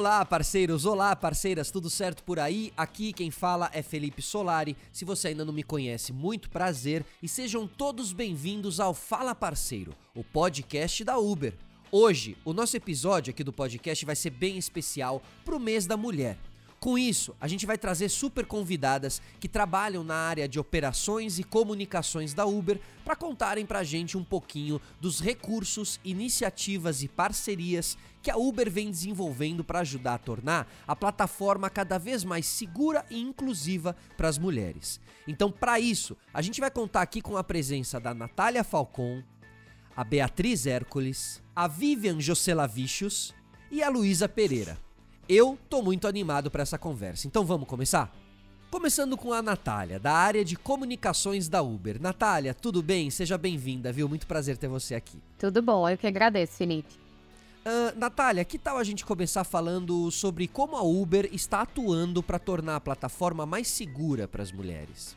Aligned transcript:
Olá, 0.00 0.24
parceiros, 0.24 0.86
olá, 0.86 1.14
parceiras, 1.14 1.70
tudo 1.70 1.90
certo 1.90 2.24
por 2.24 2.38
aí? 2.38 2.72
Aqui 2.74 3.12
quem 3.12 3.30
fala 3.30 3.70
é 3.70 3.82
Felipe 3.82 4.22
Solari. 4.22 4.74
Se 4.90 5.04
você 5.04 5.28
ainda 5.28 5.44
não 5.44 5.52
me 5.52 5.62
conhece, 5.62 6.10
muito 6.10 6.48
prazer 6.48 7.04
e 7.22 7.28
sejam 7.28 7.66
todos 7.68 8.10
bem-vindos 8.10 8.80
ao 8.80 8.94
Fala 8.94 9.34
Parceiro, 9.34 9.94
o 10.14 10.24
podcast 10.24 11.04
da 11.04 11.18
Uber. 11.18 11.52
Hoje, 11.92 12.34
o 12.46 12.54
nosso 12.54 12.78
episódio 12.78 13.30
aqui 13.30 13.44
do 13.44 13.52
podcast 13.52 14.06
vai 14.06 14.16
ser 14.16 14.30
bem 14.30 14.56
especial 14.56 15.20
pro 15.44 15.60
mês 15.60 15.84
da 15.84 15.98
mulher. 15.98 16.38
Com 16.80 16.96
isso, 16.96 17.36
a 17.38 17.46
gente 17.46 17.66
vai 17.66 17.76
trazer 17.76 18.08
super 18.08 18.46
convidadas 18.46 19.20
que 19.38 19.46
trabalham 19.46 20.02
na 20.02 20.14
área 20.14 20.48
de 20.48 20.58
operações 20.58 21.38
e 21.38 21.44
comunicações 21.44 22.32
da 22.32 22.46
Uber 22.46 22.80
para 23.04 23.14
contarem 23.14 23.66
pra 23.66 23.84
gente 23.84 24.16
um 24.16 24.24
pouquinho 24.24 24.80
dos 24.98 25.20
recursos, 25.20 26.00
iniciativas 26.02 27.02
e 27.02 27.08
parcerias 27.08 27.98
que 28.22 28.30
a 28.30 28.36
Uber 28.38 28.70
vem 28.70 28.90
desenvolvendo 28.90 29.62
para 29.62 29.80
ajudar 29.80 30.14
a 30.14 30.18
tornar 30.18 30.66
a 30.88 30.96
plataforma 30.96 31.68
cada 31.68 31.98
vez 31.98 32.24
mais 32.24 32.46
segura 32.46 33.04
e 33.10 33.20
inclusiva 33.20 33.94
para 34.16 34.28
as 34.28 34.38
mulheres. 34.38 34.98
Então, 35.28 35.52
para 35.52 35.78
isso, 35.78 36.16
a 36.32 36.40
gente 36.40 36.62
vai 36.62 36.70
contar 36.70 37.02
aqui 37.02 37.20
com 37.20 37.36
a 37.36 37.44
presença 37.44 38.00
da 38.00 38.14
Natália 38.14 38.64
Falcon, 38.64 39.22
a 39.94 40.02
Beatriz 40.02 40.66
Hércules, 40.66 41.42
a 41.54 41.68
Vivian 41.68 42.18
Joselavichus 42.18 43.34
e 43.70 43.82
a 43.82 43.90
Luísa 43.90 44.26
Pereira. 44.26 44.78
Eu 45.32 45.56
tô 45.68 45.80
muito 45.80 46.08
animado 46.08 46.50
para 46.50 46.62
essa 46.62 46.76
conversa, 46.76 47.28
então 47.28 47.44
vamos 47.44 47.68
começar? 47.68 48.12
Começando 48.68 49.16
com 49.16 49.32
a 49.32 49.40
Natália, 49.40 50.00
da 50.00 50.12
área 50.12 50.44
de 50.44 50.56
comunicações 50.56 51.48
da 51.48 51.62
Uber. 51.62 52.02
Natália, 52.02 52.52
tudo 52.52 52.82
bem? 52.82 53.10
Seja 53.10 53.38
bem-vinda, 53.38 53.92
viu? 53.92 54.08
Muito 54.08 54.26
prazer 54.26 54.56
ter 54.56 54.66
você 54.66 54.96
aqui. 54.96 55.22
Tudo 55.38 55.62
bom, 55.62 55.88
eu 55.88 55.96
que 55.96 56.08
agradeço, 56.08 56.54
Felipe. 56.54 56.92
Uh, 57.64 57.96
Natália, 57.96 58.44
que 58.44 58.58
tal 58.58 58.76
a 58.76 58.82
gente 58.82 59.06
começar 59.06 59.44
falando 59.44 60.10
sobre 60.10 60.48
como 60.48 60.76
a 60.76 60.82
Uber 60.82 61.28
está 61.32 61.60
atuando 61.60 62.24
para 62.24 62.40
tornar 62.40 62.74
a 62.74 62.80
plataforma 62.80 63.46
mais 63.46 63.68
segura 63.68 64.26
para 64.26 64.42
as 64.42 64.50
mulheres? 64.50 65.16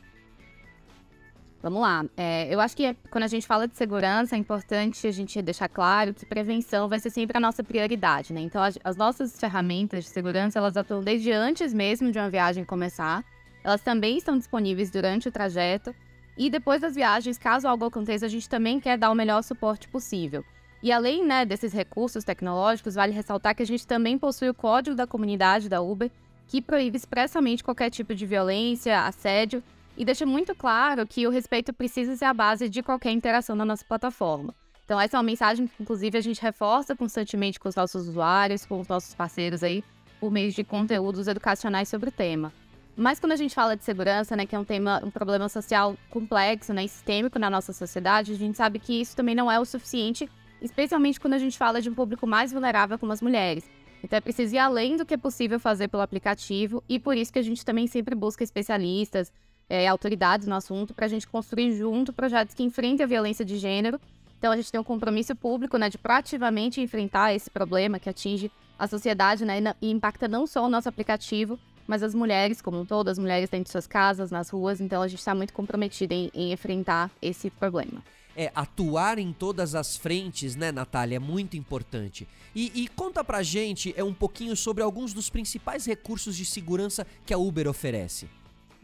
Vamos 1.64 1.80
lá. 1.80 2.04
É, 2.14 2.54
eu 2.54 2.60
acho 2.60 2.76
que 2.76 2.94
quando 3.10 3.24
a 3.24 3.26
gente 3.26 3.46
fala 3.46 3.66
de 3.66 3.74
segurança, 3.74 4.36
é 4.36 4.38
importante 4.38 5.06
a 5.06 5.10
gente 5.10 5.40
deixar 5.40 5.66
claro 5.66 6.12
que 6.12 6.26
prevenção 6.26 6.90
vai 6.90 6.98
ser 6.98 7.08
sempre 7.08 7.38
a 7.38 7.40
nossa 7.40 7.64
prioridade, 7.64 8.34
né? 8.34 8.42
Então, 8.42 8.62
as, 8.62 8.78
as 8.84 8.98
nossas 8.98 9.40
ferramentas 9.40 10.04
de 10.04 10.10
segurança, 10.10 10.58
elas 10.58 10.76
atuam 10.76 11.00
desde 11.00 11.32
antes 11.32 11.72
mesmo 11.72 12.12
de 12.12 12.18
uma 12.18 12.28
viagem 12.28 12.66
começar. 12.66 13.24
Elas 13.64 13.80
também 13.80 14.18
estão 14.18 14.36
disponíveis 14.36 14.90
durante 14.90 15.26
o 15.26 15.32
trajeto. 15.32 15.94
E 16.36 16.50
depois 16.50 16.82
das 16.82 16.94
viagens, 16.94 17.38
caso 17.38 17.66
algo 17.66 17.86
aconteça, 17.86 18.26
a 18.26 18.28
gente 18.28 18.46
também 18.46 18.78
quer 18.78 18.98
dar 18.98 19.10
o 19.10 19.14
melhor 19.14 19.42
suporte 19.42 19.88
possível. 19.88 20.44
E 20.82 20.92
além 20.92 21.24
né, 21.24 21.46
desses 21.46 21.72
recursos 21.72 22.24
tecnológicos, 22.24 22.94
vale 22.94 23.14
ressaltar 23.14 23.54
que 23.54 23.62
a 23.62 23.66
gente 23.66 23.86
também 23.86 24.18
possui 24.18 24.50
o 24.50 24.54
código 24.54 24.94
da 24.94 25.06
comunidade 25.06 25.70
da 25.70 25.80
Uber, 25.80 26.10
que 26.46 26.60
proíbe 26.60 26.98
expressamente 26.98 27.64
qualquer 27.64 27.88
tipo 27.88 28.14
de 28.14 28.26
violência, 28.26 29.06
assédio 29.06 29.62
e 29.96 30.04
deixa 30.04 30.26
muito 30.26 30.54
claro 30.54 31.06
que 31.06 31.26
o 31.26 31.30
respeito 31.30 31.72
precisa 31.72 32.16
ser 32.16 32.24
a 32.24 32.34
base 32.34 32.68
de 32.68 32.82
qualquer 32.82 33.12
interação 33.12 33.54
na 33.54 33.64
nossa 33.64 33.84
plataforma. 33.84 34.54
Então, 34.84 35.00
essa 35.00 35.16
é 35.16 35.18
uma 35.18 35.24
mensagem 35.24 35.66
que, 35.66 35.82
inclusive, 35.82 36.18
a 36.18 36.20
gente 36.20 36.42
reforça 36.42 36.94
constantemente 36.94 37.58
com 37.58 37.68
os 37.68 37.74
nossos 37.74 38.08
usuários, 38.08 38.66
com 38.66 38.80
os 38.80 38.88
nossos 38.88 39.14
parceiros 39.14 39.62
aí, 39.62 39.82
por 40.20 40.30
meio 40.30 40.50
de 40.50 40.62
conteúdos 40.62 41.26
educacionais 41.26 41.88
sobre 41.88 42.10
o 42.10 42.12
tema. 42.12 42.52
Mas 42.96 43.18
quando 43.18 43.32
a 43.32 43.36
gente 43.36 43.54
fala 43.54 43.76
de 43.76 43.82
segurança, 43.82 44.36
né, 44.36 44.46
que 44.46 44.54
é 44.54 44.58
um 44.58 44.64
tema, 44.64 45.00
um 45.04 45.10
problema 45.10 45.48
social 45.48 45.96
complexo, 46.10 46.72
né, 46.72 46.86
sistêmico 46.86 47.38
na 47.38 47.50
nossa 47.50 47.72
sociedade, 47.72 48.32
a 48.32 48.36
gente 48.36 48.56
sabe 48.56 48.78
que 48.78 49.00
isso 49.00 49.16
também 49.16 49.34
não 49.34 49.50
é 49.50 49.58
o 49.58 49.64
suficiente, 49.64 50.28
especialmente 50.62 51.18
quando 51.18 51.34
a 51.34 51.38
gente 51.38 51.58
fala 51.58 51.80
de 51.80 51.90
um 51.90 51.94
público 51.94 52.26
mais 52.26 52.52
vulnerável 52.52 52.98
como 52.98 53.12
as 53.12 53.20
mulheres. 53.20 53.68
Então 54.02 54.16
é 54.16 54.20
preciso 54.20 54.54
ir 54.54 54.58
além 54.58 54.96
do 54.96 55.06
que 55.06 55.14
é 55.14 55.16
possível 55.16 55.58
fazer 55.58 55.88
pelo 55.88 56.02
aplicativo 56.02 56.84
e 56.88 57.00
por 57.00 57.16
isso 57.16 57.32
que 57.32 57.38
a 57.38 57.42
gente 57.42 57.64
também 57.64 57.86
sempre 57.86 58.14
busca 58.14 58.44
especialistas, 58.44 59.32
é, 59.68 59.86
autoridades 59.88 60.46
no 60.46 60.54
assunto 60.54 60.94
para 60.94 61.06
a 61.06 61.08
gente 61.08 61.26
construir 61.26 61.76
junto 61.76 62.12
projetos 62.12 62.54
que 62.54 62.62
enfrentem 62.62 63.04
a 63.04 63.06
violência 63.06 63.44
de 63.44 63.56
gênero. 63.58 64.00
Então 64.38 64.52
a 64.52 64.56
gente 64.56 64.70
tem 64.70 64.80
um 64.80 64.84
compromisso 64.84 65.34
público 65.34 65.78
né, 65.78 65.88
de 65.88 65.96
proativamente 65.96 66.80
enfrentar 66.80 67.34
esse 67.34 67.50
problema 67.50 67.98
que 67.98 68.08
atinge 68.10 68.50
a 68.78 68.86
sociedade 68.86 69.44
né, 69.44 69.74
e 69.80 69.90
impacta 69.90 70.28
não 70.28 70.46
só 70.46 70.64
o 70.64 70.68
nosso 70.68 70.88
aplicativo, 70.88 71.58
mas 71.86 72.02
as 72.02 72.14
mulheres 72.14 72.60
como 72.60 72.80
um 72.80 72.84
todo, 72.84 73.08
as 73.08 73.18
mulheres 73.18 73.48
dentro 73.48 73.64
de 73.64 73.70
suas 73.70 73.86
casas, 73.86 74.30
nas 74.30 74.50
ruas. 74.50 74.80
Então 74.80 75.00
a 75.02 75.08
gente 75.08 75.18
está 75.18 75.34
muito 75.34 75.52
comprometido 75.52 76.12
em, 76.12 76.30
em 76.34 76.52
enfrentar 76.52 77.10
esse 77.22 77.50
problema. 77.50 78.02
É, 78.36 78.50
atuar 78.54 79.18
em 79.18 79.32
todas 79.32 79.76
as 79.76 79.96
frentes, 79.96 80.56
né, 80.56 80.72
Natália, 80.72 81.16
é 81.16 81.20
muito 81.20 81.56
importante. 81.56 82.26
E, 82.52 82.82
e, 82.82 82.88
conta 82.88 83.22
pra 83.22 83.44
gente 83.44 83.94
é 83.96 84.02
um 84.02 84.12
pouquinho 84.12 84.56
sobre 84.56 84.82
alguns 84.82 85.12
dos 85.12 85.30
principais 85.30 85.86
recursos 85.86 86.36
de 86.36 86.44
segurança 86.44 87.06
que 87.24 87.32
a 87.32 87.38
Uber 87.38 87.68
oferece. 87.68 88.28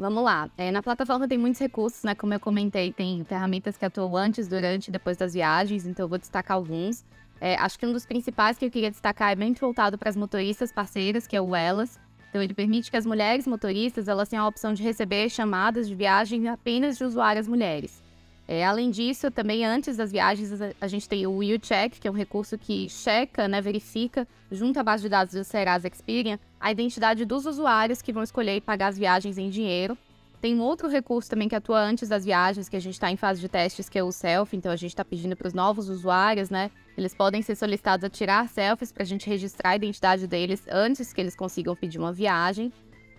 Vamos 0.01 0.25
lá. 0.25 0.49
É, 0.57 0.71
na 0.71 0.83
plataforma 0.83 1.29
tem 1.29 1.37
muitos 1.37 1.61
recursos, 1.61 2.03
né? 2.05 2.15
Como 2.15 2.33
eu 2.33 2.41
comentei, 2.41 2.91
tem 2.91 3.23
ferramentas 3.23 3.77
que 3.77 3.85
atuam 3.85 4.17
antes, 4.17 4.49
durante 4.49 4.89
e 4.89 4.91
depois 4.91 5.15
das 5.15 5.35
viagens, 5.35 5.87
então 5.87 6.05
eu 6.05 6.09
vou 6.09 6.17
destacar 6.17 6.57
alguns. 6.57 7.05
É, 7.39 7.55
acho 7.57 7.79
que 7.79 7.85
um 7.85 7.93
dos 7.93 8.07
principais 8.07 8.57
que 8.57 8.65
eu 8.65 8.71
queria 8.71 8.91
destacar 8.91 9.31
é 9.31 9.35
bem 9.35 9.53
voltado 9.53 9.99
para 9.99 10.09
as 10.09 10.17
motoristas 10.17 10.73
parceiras, 10.73 11.27
que 11.27 11.37
é 11.37 11.41
o 11.41 11.55
Elas. 11.55 12.01
Então 12.31 12.43
ele 12.43 12.55
permite 12.55 12.91
que 12.91 12.97
as 12.97 13.05
mulheres 13.05 13.47
motoristas 13.47 14.09
elas 14.09 14.27
tenham 14.27 14.47
a 14.47 14.49
opção 14.49 14.73
de 14.73 14.83
receber 14.83 15.29
chamadas 15.29 15.87
de 15.87 15.95
viagem 15.95 16.49
apenas 16.49 16.97
de 16.97 17.05
usuárias 17.05 17.47
mulheres. 17.47 18.03
É, 18.49 18.65
além 18.65 18.91
disso, 18.91 19.31
também 19.31 19.67
antes 19.67 19.99
das 19.99 20.11
viagens, 20.11 20.51
a 20.81 20.89
gente 20.89 21.07
tem 21.07 21.27
o 21.27 21.37
WheelCheck, 21.37 22.01
que 22.01 22.09
é 22.09 22.11
um 22.11 22.15
recurso 22.15 22.57
que 22.57 22.89
checa, 22.89 23.47
né, 23.47 23.61
verifica, 23.61 24.27
junto 24.51 24.81
à 24.81 24.83
base 24.83 25.03
de 25.03 25.11
dados 25.11 25.35
do 25.35 25.45
Serasa 25.45 25.89
Experian, 25.89 26.39
a 26.61 26.71
identidade 26.71 27.25
dos 27.25 27.47
usuários 27.47 28.03
que 28.03 28.13
vão 28.13 28.23
escolher 28.23 28.57
e 28.57 28.61
pagar 28.61 28.89
as 28.89 28.99
viagens 28.99 29.39
em 29.39 29.49
dinheiro. 29.49 29.97
Tem 30.41 30.55
um 30.55 30.63
outro 30.63 30.89
recurso 30.89 31.29
também 31.29 31.49
que 31.49 31.55
atua 31.55 31.81
antes 31.81 32.09
das 32.09 32.25
viagens, 32.25 32.69
que 32.69 32.77
a 32.77 32.81
gente 32.81 32.95
está 32.95 33.11
em 33.11 33.17
fase 33.17 33.41
de 33.41 33.49
testes, 33.49 33.89
que 33.89 33.99
é 33.99 34.05
o 34.05 34.13
selfie. 34.13 34.57
Então 34.57 34.73
a 34.73 34.77
gente 34.77 34.91
está 34.91 35.05
pedindo 35.05 35.37
para 35.37 35.49
os 35.49 35.55
novos 35.55 35.89
usuários, 35.89 36.51
né? 36.51 36.71
Eles 36.97 37.15
podem 37.15 37.43
ser 37.43 37.57
solicitados 37.57 38.05
a 38.05 38.11
tirar 38.11 38.49
selfies 38.49 38.93
para 38.93 39.03
a 39.03 39.07
gente 39.07 39.29
registrar 39.29 39.71
a 39.71 39.77
identidade 39.77 40.27
deles 40.27 40.63
antes 40.71 41.13
que 41.13 41.21
eles 41.21 41.37
consigam 41.37 41.75
pedir 41.77 41.99
uma 41.99 42.13
viagem. 42.13 42.73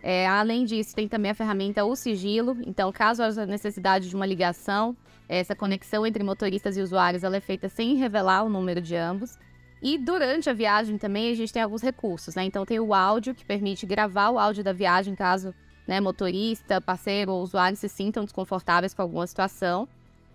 É, 0.04 0.28
além 0.28 0.66
disso, 0.66 0.96
tem 0.96 1.08
também 1.08 1.32
a 1.32 1.36
ferramenta 1.36 1.86
O 1.86 1.96
Sigilo. 1.96 2.58
Então, 2.66 2.92
caso 2.92 3.22
haja 3.22 3.46
necessidade 3.46 4.10
de 4.10 4.16
uma 4.16 4.26
ligação, 4.26 4.96
essa 5.30 5.56
conexão 5.56 6.06
entre 6.06 6.24
motoristas 6.24 6.76
e 6.76 6.82
usuários 6.82 7.24
ela 7.24 7.38
é 7.38 7.40
feita 7.40 7.70
sem 7.70 7.96
revelar 7.96 8.44
o 8.44 8.50
número 8.50 8.82
de 8.82 8.96
ambos. 8.96 9.38
E 9.82 9.98
durante 9.98 10.50
a 10.50 10.54
viagem 10.54 10.98
também 10.98 11.32
a 11.32 11.36
gente 11.36 11.52
tem 11.52 11.62
alguns 11.62 11.82
recursos, 11.82 12.36
né? 12.36 12.44
Então 12.44 12.66
tem 12.66 12.80
o 12.80 12.94
áudio 12.94 13.34
que 13.34 13.44
permite 13.44 13.86
gravar 13.86 14.30
o 14.30 14.38
áudio 14.38 14.64
da 14.64 14.72
viagem 14.72 15.16
caso 15.16 15.54
né, 15.88 16.00
motorista, 16.00 16.80
parceiro 16.80 17.32
ou 17.32 17.42
usuário 17.42 17.76
se 17.76 17.90
sintam 17.90 18.24
desconfortáveis 18.24 18.94
com 18.94 19.02
alguma 19.02 19.26
situação. 19.26 19.88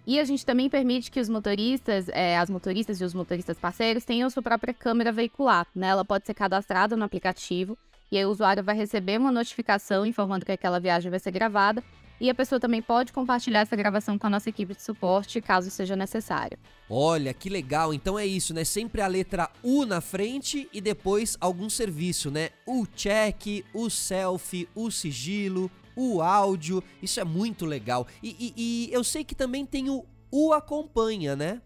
E 0.07 0.21
a 0.21 0.25
gente 0.25 0.45
também 0.45 0.69
permite 0.69 1.11
que 1.11 1.19
os 1.19 1.29
motoristas, 1.29 2.09
é, 2.11 2.39
as 2.39 2.51
motoristas 2.51 3.01
e 3.01 3.05
os 3.05 3.15
motoristas 3.15 3.59
parceiros 3.59 4.05
tenham 4.05 4.31
sua 4.31 4.43
própria 4.43 4.75
câmera 4.75 5.11
veicular, 5.13 5.67
né? 5.75 5.89
Ela 5.89 6.05
pode 6.05 6.27
ser 6.27 6.35
cadastrada 6.35 6.97
no 6.97 7.05
aplicativo 7.05 7.77
e 8.11 8.19
aí 8.19 8.25
o 8.25 8.31
usuário 8.31 8.63
vai 8.63 8.77
receber 8.77 9.19
uma 9.19 9.33
notificação 9.33 10.07
informando 10.07 10.45
que 10.45 10.53
aquela 10.53 10.79
viagem 10.79 11.11
vai 11.11 11.19
ser 11.19 11.31
gravada. 11.33 11.83
E 12.19 12.31
a 12.31 12.35
pessoa 12.35 12.59
também 12.59 12.81
pode 12.81 13.13
compartilhar 13.13 13.61
essa 13.61 13.77
gravação 13.77 14.19
com 14.19 14.27
a 14.27 14.31
nossa 14.31 14.49
equipe 14.49 14.75
de 14.75 14.83
suporte, 14.83 15.41
caso 15.41 15.71
seja 15.71 15.95
necessário. 15.95 16.59
Olha, 16.89 17.35
que 17.35 17.51
legal. 17.51 17.93
Então 17.93 18.19
é 18.19 18.25
isso, 18.25 18.55
né? 18.55 18.65
Sempre 18.65 19.03
a 19.03 19.07
letra 19.07 19.51
U 19.63 19.85
na 19.85 20.01
frente 20.01 20.69
e 20.73 20.81
depois 20.81 21.37
algum 21.41 21.69
serviço, 21.69 22.31
né? 22.31 22.51
O 22.67 22.87
check, 22.87 23.65
o 23.75 23.91
selfie, 23.91 24.69
o 24.75 24.91
sigilo, 24.91 25.71
o 25.95 26.23
áudio. 26.23 26.83
Isso 27.03 27.21
é 27.21 27.25
muito 27.25 27.67
legal. 27.67 28.07
E, 28.23 28.37
e, 28.39 28.55
e 28.57 28.93
eu 28.93 29.05
sei 29.05 29.23
que 29.23 29.35
também 29.35 29.67
tem 29.67 29.91
o 29.91 30.05
O 30.31 30.55
Acompanha, 30.55 31.37
né? 31.37 31.61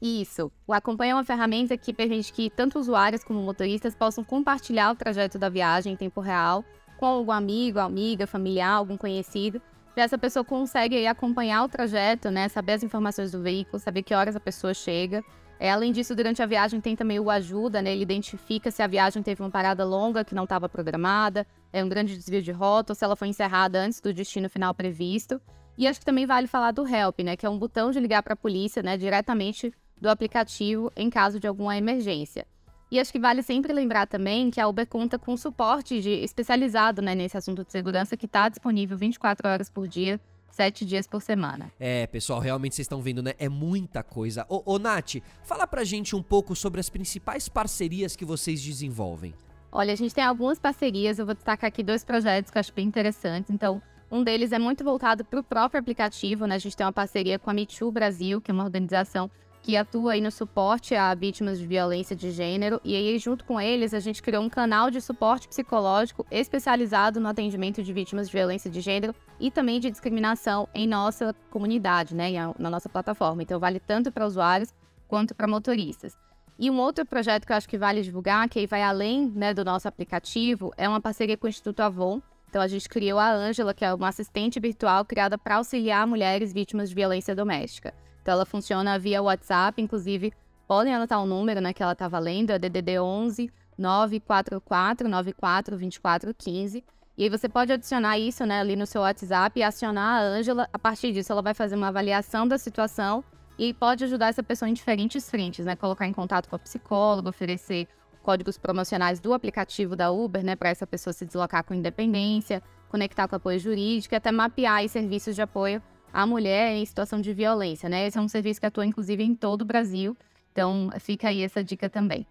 Isso. 0.00 0.52
O 0.66 0.72
Acompanha 0.72 1.12
é 1.12 1.14
uma 1.14 1.24
ferramenta 1.24 1.76
que 1.76 1.92
permite 1.92 2.32
que 2.32 2.48
tanto 2.48 2.78
usuários 2.78 3.24
como 3.24 3.42
motoristas 3.42 3.94
possam 3.94 4.22
compartilhar 4.22 4.92
o 4.92 4.94
trajeto 4.94 5.38
da 5.38 5.48
viagem 5.48 5.94
em 5.94 5.96
tempo 5.96 6.20
real 6.20 6.64
com 6.96 7.06
algum 7.06 7.32
amigo, 7.32 7.78
amiga, 7.78 8.26
familiar, 8.26 8.72
algum 8.72 8.96
conhecido. 8.96 9.60
Essa 9.96 10.18
pessoa 10.18 10.44
consegue 10.44 11.06
acompanhar 11.06 11.64
o 11.64 11.68
trajeto, 11.68 12.30
né? 12.30 12.48
Saber 12.48 12.74
as 12.74 12.82
informações 12.82 13.32
do 13.32 13.40
veículo, 13.40 13.78
saber 13.78 14.02
que 14.02 14.14
horas 14.14 14.36
a 14.36 14.40
pessoa 14.40 14.74
chega. 14.74 15.24
É, 15.58 15.70
além 15.70 15.90
disso, 15.90 16.14
durante 16.14 16.42
a 16.42 16.46
viagem 16.46 16.82
tem 16.82 16.94
também 16.94 17.18
o 17.18 17.30
ajuda, 17.30 17.80
né? 17.80 17.92
Ele 17.92 18.02
identifica 18.02 18.70
se 18.70 18.82
a 18.82 18.86
viagem 18.86 19.22
teve 19.22 19.42
uma 19.42 19.50
parada 19.50 19.84
longa 19.84 20.22
que 20.22 20.34
não 20.34 20.44
estava 20.44 20.68
programada, 20.68 21.46
é 21.72 21.82
um 21.82 21.88
grande 21.88 22.14
desvio 22.14 22.42
de 22.42 22.52
rota, 22.52 22.92
ou 22.92 22.94
se 22.94 23.02
ela 23.02 23.16
foi 23.16 23.28
encerrada 23.28 23.80
antes 23.80 24.00
do 24.00 24.12
destino 24.12 24.50
final 24.50 24.74
previsto. 24.74 25.40
E 25.78 25.86
acho 25.86 25.98
que 25.98 26.06
também 26.06 26.26
vale 26.26 26.46
falar 26.46 26.72
do 26.72 26.86
Help, 26.86 27.20
né? 27.20 27.34
Que 27.34 27.46
é 27.46 27.50
um 27.50 27.58
botão 27.58 27.90
de 27.90 27.98
ligar 27.98 28.22
para 28.22 28.34
a 28.34 28.36
polícia, 28.36 28.82
né? 28.82 28.98
Diretamente 28.98 29.72
do 29.98 30.10
aplicativo 30.10 30.92
em 30.94 31.08
caso 31.08 31.40
de 31.40 31.46
alguma 31.46 31.76
emergência. 31.76 32.46
E 32.90 33.00
acho 33.00 33.10
que 33.10 33.18
vale 33.18 33.42
sempre 33.42 33.72
lembrar 33.72 34.06
também 34.06 34.50
que 34.50 34.60
a 34.60 34.68
Uber 34.68 34.86
conta 34.86 35.18
com 35.18 35.36
suporte 35.36 36.00
de, 36.00 36.10
especializado 36.10 37.02
né, 37.02 37.14
nesse 37.14 37.36
assunto 37.36 37.64
de 37.64 37.72
segurança 37.72 38.16
que 38.16 38.26
está 38.26 38.48
disponível 38.48 38.96
24 38.96 39.48
horas 39.48 39.68
por 39.68 39.88
dia, 39.88 40.20
7 40.50 40.84
dias 40.84 41.06
por 41.06 41.20
semana. 41.20 41.70
É, 41.80 42.06
pessoal, 42.06 42.38
realmente 42.38 42.76
vocês 42.76 42.84
estão 42.84 43.02
vendo, 43.02 43.22
né? 43.22 43.34
É 43.38 43.48
muita 43.48 44.04
coisa. 44.04 44.46
Ô, 44.48 44.62
ô, 44.64 44.78
Nath, 44.78 45.16
fala 45.42 45.66
pra 45.66 45.82
gente 45.82 46.14
um 46.14 46.22
pouco 46.22 46.54
sobre 46.54 46.78
as 46.78 46.88
principais 46.88 47.48
parcerias 47.48 48.14
que 48.14 48.24
vocês 48.24 48.62
desenvolvem. 48.62 49.34
Olha, 49.72 49.92
a 49.92 49.96
gente 49.96 50.14
tem 50.14 50.24
algumas 50.24 50.58
parcerias, 50.58 51.18
eu 51.18 51.26
vou 51.26 51.34
destacar 51.34 51.68
aqui 51.68 51.82
dois 51.82 52.04
projetos 52.04 52.52
que 52.52 52.56
eu 52.56 52.60
acho 52.60 52.72
bem 52.72 52.86
interessantes. 52.86 53.50
Então, 53.50 53.82
um 54.10 54.22
deles 54.22 54.52
é 54.52 54.58
muito 54.58 54.84
voltado 54.84 55.24
para 55.24 55.40
o 55.40 55.42
próprio 55.42 55.80
aplicativo, 55.80 56.46
né? 56.46 56.54
A 56.54 56.58
gente 56.58 56.76
tem 56.76 56.86
uma 56.86 56.92
parceria 56.92 57.38
com 57.38 57.50
a 57.50 57.52
Me 57.52 57.66
Too 57.66 57.90
Brasil, 57.90 58.40
que 58.40 58.50
é 58.50 58.54
uma 58.54 58.64
organização 58.64 59.28
que 59.66 59.76
atua 59.76 60.12
aí 60.12 60.20
no 60.20 60.30
suporte 60.30 60.94
a 60.94 61.12
vítimas 61.12 61.58
de 61.58 61.66
violência 61.66 62.14
de 62.14 62.30
gênero. 62.30 62.80
E 62.84 62.94
aí, 62.94 63.18
junto 63.18 63.44
com 63.44 63.60
eles, 63.60 63.92
a 63.92 63.98
gente 63.98 64.22
criou 64.22 64.40
um 64.40 64.48
canal 64.48 64.92
de 64.92 65.00
suporte 65.00 65.48
psicológico 65.48 66.24
especializado 66.30 67.18
no 67.18 67.26
atendimento 67.26 67.82
de 67.82 67.92
vítimas 67.92 68.28
de 68.28 68.32
violência 68.32 68.70
de 68.70 68.80
gênero 68.80 69.12
e 69.40 69.50
também 69.50 69.80
de 69.80 69.90
discriminação 69.90 70.68
em 70.72 70.86
nossa 70.86 71.34
comunidade, 71.50 72.14
né? 72.14 72.30
Na 72.56 72.70
nossa 72.70 72.88
plataforma. 72.88 73.42
Então, 73.42 73.58
vale 73.58 73.80
tanto 73.80 74.12
para 74.12 74.24
usuários 74.24 74.72
quanto 75.08 75.34
para 75.34 75.48
motoristas. 75.48 76.16
E 76.56 76.70
um 76.70 76.78
outro 76.78 77.04
projeto 77.04 77.44
que 77.44 77.52
eu 77.52 77.56
acho 77.56 77.68
que 77.68 77.76
vale 77.76 78.02
divulgar, 78.02 78.48
que 78.48 78.60
aí 78.60 78.68
vai 78.68 78.84
além 78.84 79.32
né, 79.34 79.52
do 79.52 79.64
nosso 79.64 79.88
aplicativo, 79.88 80.72
é 80.76 80.88
uma 80.88 81.00
parceria 81.00 81.36
com 81.36 81.48
o 81.48 81.50
Instituto 81.50 81.80
Avon. 81.80 82.22
Então 82.48 82.62
a 82.62 82.68
gente 82.68 82.88
criou 82.88 83.18
a 83.18 83.32
Ângela, 83.32 83.74
que 83.74 83.84
é 83.84 83.92
uma 83.92 84.10
assistente 84.10 84.60
virtual 84.60 85.04
criada 85.04 85.36
para 85.36 85.56
auxiliar 85.56 86.06
mulheres 86.06 86.52
vítimas 86.52 86.88
de 86.88 86.94
violência 86.94 87.34
doméstica. 87.34 87.92
Então 88.26 88.32
ela 88.32 88.44
funciona 88.44 88.98
via 88.98 89.22
WhatsApp, 89.22 89.80
inclusive 89.80 90.32
podem 90.66 90.92
anotar 90.92 91.22
o 91.22 91.26
número 91.26 91.60
né, 91.60 91.72
que 91.72 91.80
ela 91.80 91.92
está 91.92 92.08
valendo, 92.08 92.50
é 92.50 92.58
DDD 92.58 92.98
11 92.98 93.52
944 93.78 95.08
94 95.08 95.76
24 95.76 96.34
15. 96.34 96.84
E 97.16 97.22
aí 97.22 97.30
você 97.30 97.48
pode 97.48 97.72
adicionar 97.72 98.18
isso 98.18 98.44
né, 98.44 98.58
ali 98.58 98.74
no 98.74 98.84
seu 98.84 99.02
WhatsApp 99.02 99.60
e 99.60 99.62
acionar 99.62 100.20
a 100.20 100.24
Ângela. 100.24 100.68
A 100.72 100.78
partir 100.78 101.12
disso, 101.12 101.30
ela 101.30 101.40
vai 101.40 101.54
fazer 101.54 101.76
uma 101.76 101.86
avaliação 101.86 102.48
da 102.48 102.58
situação 102.58 103.22
e 103.56 103.72
pode 103.72 104.02
ajudar 104.02 104.30
essa 104.30 104.42
pessoa 104.42 104.68
em 104.68 104.74
diferentes 104.74 105.30
frentes, 105.30 105.64
né? 105.64 105.76
Colocar 105.76 106.08
em 106.08 106.12
contato 106.12 106.48
com 106.48 106.56
a 106.56 106.58
psicóloga, 106.58 107.28
oferecer 107.28 107.86
códigos 108.24 108.58
promocionais 108.58 109.20
do 109.20 109.34
aplicativo 109.34 109.94
da 109.94 110.10
Uber, 110.10 110.44
né, 110.44 110.56
para 110.56 110.70
essa 110.70 110.84
pessoa 110.84 111.12
se 111.12 111.24
deslocar 111.24 111.62
com 111.62 111.72
independência, 111.72 112.60
conectar 112.88 113.28
com 113.28 113.36
apoio 113.36 113.60
jurídico 113.60 114.12
e 114.12 114.16
até 114.16 114.32
mapear 114.32 114.88
serviços 114.88 115.36
de 115.36 115.42
apoio 115.42 115.80
à 116.16 116.26
mulher 116.26 116.74
em 116.74 116.86
situação 116.86 117.20
de 117.20 117.34
violência, 117.34 117.90
né? 117.90 118.06
Esse 118.06 118.16
é 118.16 118.20
um 118.22 118.26
serviço 118.26 118.58
que 118.58 118.64
atua 118.64 118.86
inclusive 118.86 119.22
em 119.22 119.34
todo 119.34 119.60
o 119.60 119.64
Brasil. 119.66 120.16
Então, 120.50 120.88
fica 120.98 121.28
aí 121.28 121.42
essa 121.42 121.62
dica 121.62 121.90
também. 121.90 122.26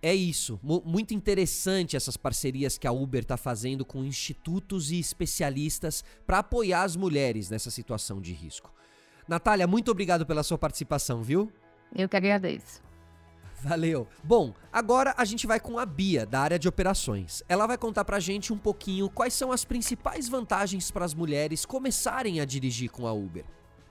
É 0.00 0.14
isso, 0.14 0.58
muito 0.62 1.12
interessante 1.12 1.94
essas 1.94 2.16
parcerias 2.16 2.78
que 2.78 2.86
a 2.86 2.92
Uber 2.92 3.20
está 3.20 3.36
fazendo 3.36 3.84
com 3.84 4.02
institutos 4.02 4.90
e 4.90 4.98
especialistas 4.98 6.02
para 6.26 6.38
apoiar 6.38 6.84
as 6.84 6.96
mulheres 6.96 7.50
nessa 7.50 7.70
situação 7.70 8.18
de 8.18 8.32
risco. 8.32 8.72
Natália, 9.28 9.66
muito 9.66 9.90
obrigado 9.90 10.24
pela 10.24 10.42
sua 10.42 10.56
participação, 10.56 11.22
viu? 11.22 11.52
Eu 11.94 12.08
que 12.08 12.16
agradeço. 12.16 12.82
Valeu. 13.62 14.08
Bom, 14.24 14.52
agora 14.72 15.14
a 15.16 15.24
gente 15.24 15.46
vai 15.46 15.60
com 15.60 15.78
a 15.78 15.86
Bia, 15.86 16.26
da 16.26 16.40
área 16.40 16.58
de 16.58 16.66
operações. 16.66 17.44
Ela 17.48 17.64
vai 17.64 17.78
contar 17.78 18.04
pra 18.04 18.18
gente 18.18 18.52
um 18.52 18.58
pouquinho 18.58 19.08
quais 19.08 19.34
são 19.34 19.52
as 19.52 19.64
principais 19.64 20.28
vantagens 20.28 20.90
para 20.90 21.04
as 21.04 21.14
mulheres 21.14 21.64
começarem 21.64 22.40
a 22.40 22.44
dirigir 22.44 22.90
com 22.90 23.06
a 23.06 23.12
Uber. 23.12 23.44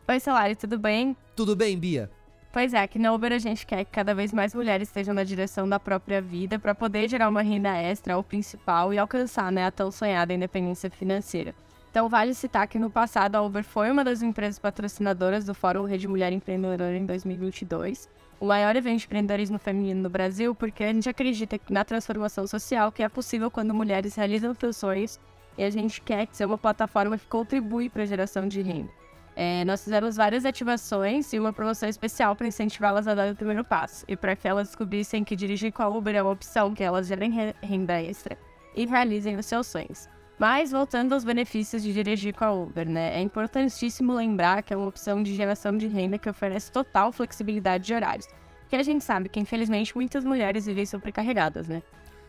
Oi, 0.10 0.20
Solário, 0.20 0.58
tudo 0.58 0.78
bem? 0.78 1.16
Tudo 1.38 1.56
bem, 1.56 1.80
Bia? 1.80 2.12
Pois 2.52 2.74
é, 2.74 2.82
aqui 2.82 3.00
na 3.00 3.14
Uber 3.14 3.32
a 3.32 3.38
gente 3.38 3.66
quer 3.66 3.86
que 3.86 3.92
cada 3.92 4.14
vez 4.14 4.34
mais 4.34 4.54
mulheres 4.54 4.90
estejam 4.90 5.14
na 5.14 5.24
direção 5.24 5.70
da 5.70 5.80
própria 5.80 6.22
vida 6.22 6.60
para 6.60 6.76
poder 6.76 7.08
gerar 7.08 7.30
uma 7.30 7.42
renda 7.42 7.74
extra 7.78 8.18
ou 8.18 8.24
principal 8.24 8.94
e 8.94 8.98
alcançar 8.98 9.50
né, 9.54 9.68
a 9.68 9.72
tão 9.72 9.90
sonhada 9.90 10.34
independência 10.34 10.90
financeira. 10.90 11.56
Então, 11.90 12.10
vale 12.10 12.34
citar 12.34 12.68
que 12.68 12.78
no 12.78 12.90
passado 12.90 13.38
a 13.38 13.42
Uber 13.42 13.64
foi 13.64 13.90
uma 13.90 14.04
das 14.04 14.22
empresas 14.22 14.60
patrocinadoras 14.60 15.46
do 15.46 15.54
Fórum 15.54 15.86
Rede 15.86 16.10
Mulher 16.10 16.34
Empreendedora 16.34 16.98
em 16.98 17.06
2022, 17.06 18.10
o 18.42 18.48
maior 18.48 18.76
evento 18.76 18.98
de 18.98 19.06
empreendedorismo 19.06 19.60
feminino 19.60 20.02
no 20.02 20.10
Brasil, 20.10 20.56
porque 20.56 20.84
a 20.84 20.92
gente 20.92 21.08
acredita 21.08 21.60
na 21.70 21.86
transformação 21.86 22.48
social 22.48 22.92
que 22.92 23.04
é 23.04 23.08
possível 23.08 23.52
quando 23.52 23.72
mulheres 23.72 24.16
realizam 24.16 24.52
seus 24.56 24.78
sonhos 24.78 25.20
e 25.56 25.64
a 25.64 25.70
gente 25.70 26.02
quer 26.02 26.28
ser 26.32 26.46
uma 26.46 26.58
plataforma 26.58 27.20
que 27.20 27.28
contribui 27.28 27.88
para 27.88 28.02
a 28.02 28.06
geração 28.06 28.48
de 28.48 28.60
renda. 28.64 28.90
É, 29.36 29.64
nós 29.64 29.84
fizemos 29.84 30.18
várias 30.18 30.44
ativações 30.44 31.32
e 31.32 31.40
uma 31.40 31.54
promoção 31.54 31.88
especial 31.88 32.36
para 32.36 32.48
incentivá-las 32.48 33.08
a 33.08 33.14
dar 33.14 33.32
o 33.32 33.36
primeiro 33.36 33.64
passo 33.64 34.04
e 34.08 34.18
para 34.18 34.36
que 34.36 34.48
elas 34.48 34.70
descobrissem 34.70 35.24
que 35.24 35.36
dirigir 35.36 35.72
com 35.72 35.84
a 35.84 35.88
Uber 35.88 36.16
é 36.16 36.22
uma 36.24 36.32
opção 36.32 36.74
que 36.74 36.84
elas 36.84 37.06
gerem 37.06 37.54
renda 37.62 38.02
extra 38.02 38.36
e 38.76 38.88
realizem 38.88 39.38
os 39.38 39.46
seus 39.46 39.68
sonhos. 39.68 40.10
Mas 40.42 40.72
voltando 40.72 41.14
aos 41.14 41.24
benefícios 41.24 41.84
de 41.84 41.94
dirigir 41.94 42.34
com 42.34 42.44
a 42.44 42.52
Uber, 42.52 42.90
né? 42.90 43.16
É 43.16 43.22
importantíssimo 43.22 44.12
lembrar 44.12 44.64
que 44.64 44.74
é 44.74 44.76
uma 44.76 44.88
opção 44.88 45.22
de 45.22 45.36
geração 45.36 45.78
de 45.78 45.86
renda 45.86 46.18
que 46.18 46.28
oferece 46.28 46.72
total 46.72 47.12
flexibilidade 47.12 47.86
de 47.86 47.94
horários. 47.94 48.26
Porque 48.62 48.76
a 48.76 48.82
gente 48.82 49.04
sabe 49.04 49.30
que, 49.30 49.40
infelizmente, 49.40 49.96
muitas 49.96 50.24
mulheres 50.24 50.66
vivem 50.66 50.84
sobrecarregadas, 50.84 51.68
né? 51.68 51.84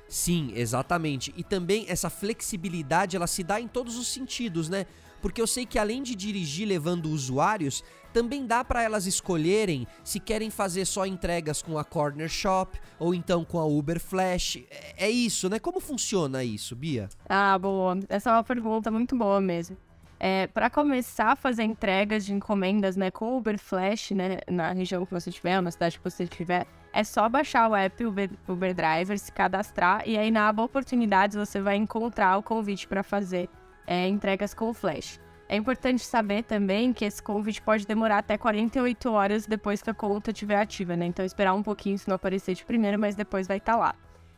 Sim, 0.07 0.53
exatamente. 0.55 1.33
E 1.39 1.43
também 1.43 1.87
essa 1.89 2.11
flexibilidade, 2.11 3.17
ela 3.17 3.27
se 3.27 3.43
dá 3.43 3.59
em 3.59 3.67
todos 3.67 3.97
os 3.97 4.09
sentidos, 4.09 4.69
né? 4.69 4.85
Porque 5.23 5.41
eu 5.41 5.47
sei 5.47 5.65
que 5.65 5.79
além 5.79 6.03
de 6.03 6.15
dirigir 6.15 6.69
levando 6.69 7.07
usuários, 7.07 7.83
também 8.13 8.47
dá 8.47 8.65
para 8.65 8.83
elas 8.83 9.07
escolherem 9.07 9.87
se 10.05 10.21
querem 10.21 10.51
fazer 10.51 10.85
só 10.85 11.07
entregas 11.07 11.63
com 11.63 11.79
a 11.79 11.85
Corner 11.85 12.29
Shop 12.29 12.79
ou 12.99 13.15
então 13.15 13.45
com 13.45 13.59
a 13.59 13.65
Uber 13.65 13.99
Flash. 13.99 14.63
É, 14.71 15.07
é 15.07 15.11
isso, 15.11 15.49
né? 15.49 15.59
Como 15.59 15.81
funciona 15.81 16.45
isso, 16.45 16.77
Bia? 16.77 17.09
Ah, 17.29 17.59
boa. 17.59 17.99
Essa 18.09 18.31
é 18.31 18.33
uma 18.35 18.45
pergunta 18.45 18.91
muito 18.91 19.17
boa 19.17 19.41
mesmo. 19.41 19.77
É, 20.25 20.47
para 20.47 20.71
começar 20.71 21.33
a 21.33 21.37
fazer 21.37 21.65
entregas 21.65 22.25
de 22.25 22.33
encomendas 22.33 22.97
né, 22.97 23.11
com 23.11 23.37
Uber 23.37 23.59
Flash, 23.59 24.13
né, 24.13 24.39
na 24.49 24.71
região 24.71 25.05
que 25.05 25.13
você 25.13 25.31
estiver, 25.31 25.61
na 25.61 25.71
cidade 25.73 25.99
que 25.99 26.05
você 26.05 26.23
estiver, 26.23 26.65
é 26.93 27.03
só 27.03 27.29
baixar 27.29 27.69
o 27.69 27.75
app 27.75 28.05
Uber, 28.05 28.31
Uber 28.47 28.73
Driver, 28.73 29.19
se 29.19 29.33
cadastrar 29.33 30.07
e 30.07 30.17
aí 30.17 30.31
na 30.31 30.49
aba 30.49 30.63
Oportunidades 30.63 31.37
você 31.37 31.61
vai 31.61 31.75
encontrar 31.75 32.37
o 32.37 32.43
convite 32.43 32.87
para 32.87 33.03
fazer 33.03 33.49
é, 33.85 34.07
entregas 34.07 34.55
com 34.55 34.73
Flash. 34.73 35.19
É 35.53 35.57
importante 35.57 36.03
saber 36.03 36.45
também 36.45 36.95
que 36.95 37.05
esse 37.05 37.23
convite 37.23 37.61
pode 37.61 37.87
demorar 37.87 38.17
até 38.17 38.39
48 38.39 39.11
horas 39.11 39.47
depois 39.47 39.83
que 39.83 39.91
a 39.91 39.93
conta 39.93 40.31
estiver 40.31 40.57
ativa, 40.57 40.97
né? 40.97 41.05
Então 41.05 41.23
esperar 41.23 41.53
um 41.53 41.63
pouquinho 41.63 41.99
se 41.99 42.09
não 42.09 42.17
aparecer 42.17 42.55
de 42.55 42.65
primeira, 42.65 42.97
mas 42.97 43.15
depois 43.15 43.47
vai 43.47 43.59
estar 43.59 43.75
tá 43.75 43.79
lá. 43.79 43.95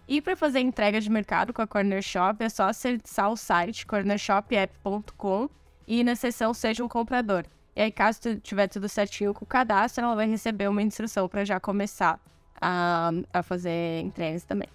E 0.08 0.20
para 0.20 0.34
fazer 0.34 0.58
entrega 0.58 1.00
de 1.00 1.08
mercado 1.08 1.52
com 1.52 1.62
a 1.62 1.68
Corner 1.68 2.02
Shop 2.02 2.42
é 2.42 2.48
só 2.48 2.64
acessar 2.64 3.30
o 3.30 3.36
site 3.36 3.86
cornershopapp.com 3.86 5.48
e 5.86 6.02
na 6.02 6.16
seção 6.16 6.52
Seja 6.52 6.84
um 6.84 6.88
Comprador. 6.88 7.44
E 7.76 7.82
aí, 7.82 7.92
caso 7.92 8.18
tiver 8.40 8.66
tudo 8.66 8.88
certinho 8.88 9.32
com 9.32 9.44
o 9.44 9.46
cadastro, 9.46 10.02
ela 10.02 10.16
vai 10.16 10.28
receber 10.28 10.68
uma 10.68 10.82
instrução 10.82 11.28
para 11.28 11.44
já 11.44 11.60
começar 11.60 12.18
a, 12.60 13.12
a 13.32 13.40
fazer 13.40 14.00
entregas 14.00 14.42
também. 14.42 14.68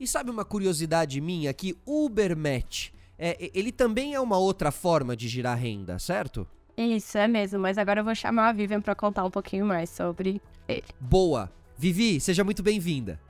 E 0.00 0.06
sabe 0.06 0.30
uma 0.30 0.46
curiosidade 0.46 1.20
minha 1.20 1.52
que 1.52 1.76
Uber 1.84 2.34
Match 2.34 2.90
é, 3.24 3.50
ele 3.54 3.70
também 3.70 4.14
é 4.14 4.20
uma 4.20 4.36
outra 4.36 4.72
forma 4.72 5.16
de 5.16 5.28
girar 5.28 5.56
renda, 5.56 5.96
certo? 5.96 6.44
Isso, 6.76 7.16
é 7.16 7.28
mesmo. 7.28 7.60
Mas 7.60 7.78
agora 7.78 8.00
eu 8.00 8.04
vou 8.04 8.16
chamar 8.16 8.48
a 8.48 8.52
Vivian 8.52 8.80
para 8.80 8.96
contar 8.96 9.24
um 9.24 9.30
pouquinho 9.30 9.64
mais 9.64 9.90
sobre 9.90 10.42
ele. 10.66 10.84
Boa! 10.98 11.48
Vivi, 11.76 12.20
seja 12.20 12.42
muito 12.42 12.64
bem-vinda. 12.64 13.20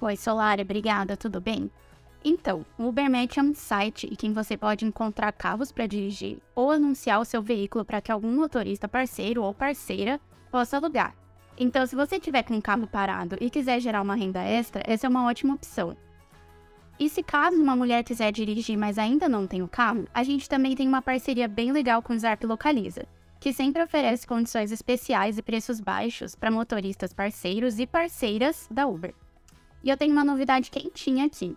Oi, 0.00 0.16
Solara, 0.16 0.62
obrigada, 0.62 1.16
tudo 1.16 1.40
bem? 1.40 1.70
Então, 2.24 2.66
o 2.76 2.88
Ubermatch 2.88 3.38
é 3.38 3.42
um 3.42 3.54
site 3.54 4.08
em 4.10 4.16
que 4.16 4.30
você 4.30 4.56
pode 4.56 4.84
encontrar 4.84 5.32
carros 5.32 5.70
para 5.70 5.86
dirigir 5.86 6.38
ou 6.54 6.70
anunciar 6.70 7.20
o 7.20 7.24
seu 7.24 7.40
veículo 7.40 7.84
para 7.84 8.00
que 8.00 8.10
algum 8.10 8.34
motorista 8.34 8.88
parceiro 8.88 9.42
ou 9.42 9.54
parceira 9.54 10.20
possa 10.50 10.76
alugar. 10.76 11.14
Então, 11.56 11.86
se 11.86 11.94
você 11.94 12.18
tiver 12.18 12.42
com 12.42 12.54
um 12.54 12.60
carro 12.60 12.86
parado 12.86 13.36
e 13.40 13.48
quiser 13.48 13.80
gerar 13.80 14.02
uma 14.02 14.14
renda 14.14 14.42
extra, 14.42 14.82
essa 14.86 15.06
é 15.06 15.10
uma 15.10 15.26
ótima 15.26 15.54
opção. 15.54 15.96
E 17.00 17.08
se 17.08 17.22
caso 17.22 17.56
uma 17.56 17.74
mulher 17.74 18.04
quiser 18.04 18.30
dirigir, 18.30 18.76
mas 18.76 18.98
ainda 18.98 19.26
não 19.26 19.46
tem 19.46 19.62
o 19.62 19.68
carro, 19.68 20.06
a 20.12 20.22
gente 20.22 20.46
também 20.46 20.76
tem 20.76 20.86
uma 20.86 21.00
parceria 21.00 21.48
bem 21.48 21.72
legal 21.72 22.02
com 22.02 22.12
o 22.12 22.18
Zarp 22.18 22.44
Localiza, 22.44 23.06
que 23.40 23.54
sempre 23.54 23.82
oferece 23.82 24.26
condições 24.26 24.70
especiais 24.70 25.38
e 25.38 25.42
preços 25.42 25.80
baixos 25.80 26.34
para 26.34 26.50
motoristas 26.50 27.14
parceiros 27.14 27.78
e 27.78 27.86
parceiras 27.86 28.68
da 28.70 28.86
Uber. 28.86 29.14
E 29.82 29.88
eu 29.88 29.96
tenho 29.96 30.12
uma 30.12 30.22
novidade 30.22 30.70
quentinha 30.70 31.24
aqui. 31.24 31.56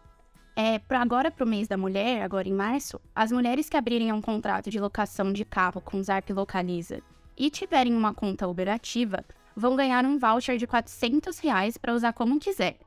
É, 0.55 0.79
agora 0.91 1.29
para 1.29 1.43
o 1.43 1.47
mês 1.47 1.67
da 1.67 1.75
mulher, 1.75 2.21
agora 2.21 2.47
em 2.47 2.53
março, 2.53 2.97
as 3.13 3.29
mulheres 3.29 3.67
que 3.67 3.75
abrirem 3.75 4.13
um 4.13 4.21
contrato 4.21 4.69
de 4.69 4.79
locação 4.79 5.33
de 5.33 5.43
carro 5.43 5.81
com 5.81 5.97
o 5.97 6.03
Zarp 6.03 6.29
Localiza 6.29 7.01
e 7.37 7.49
tiverem 7.49 7.93
uma 7.93 8.13
conta 8.13 8.47
Uber 8.47 8.69
ativa, 8.69 9.25
vão 9.53 9.75
ganhar 9.75 10.05
um 10.05 10.17
voucher 10.17 10.57
de 10.57 10.65
400 10.65 11.37
reais 11.39 11.77
para 11.77 11.93
usar 11.93 12.13
como 12.13 12.39
quiser. 12.39 12.77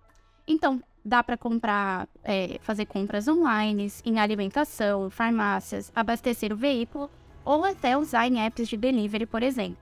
Então, 0.48 0.80
dá 1.06 1.22
para 1.22 1.36
comprar, 1.36 2.08
é, 2.24 2.58
fazer 2.60 2.84
compras 2.86 3.28
online, 3.28 3.90
em 4.04 4.18
alimentação, 4.18 5.08
farmácias, 5.08 5.92
abastecer 5.94 6.52
o 6.52 6.56
veículo 6.56 7.08
ou 7.44 7.64
até 7.64 7.96
usar 7.96 8.26
em 8.26 8.44
apps 8.44 8.68
de 8.68 8.76
delivery, 8.76 9.24
por 9.24 9.42
exemplo. 9.42 9.78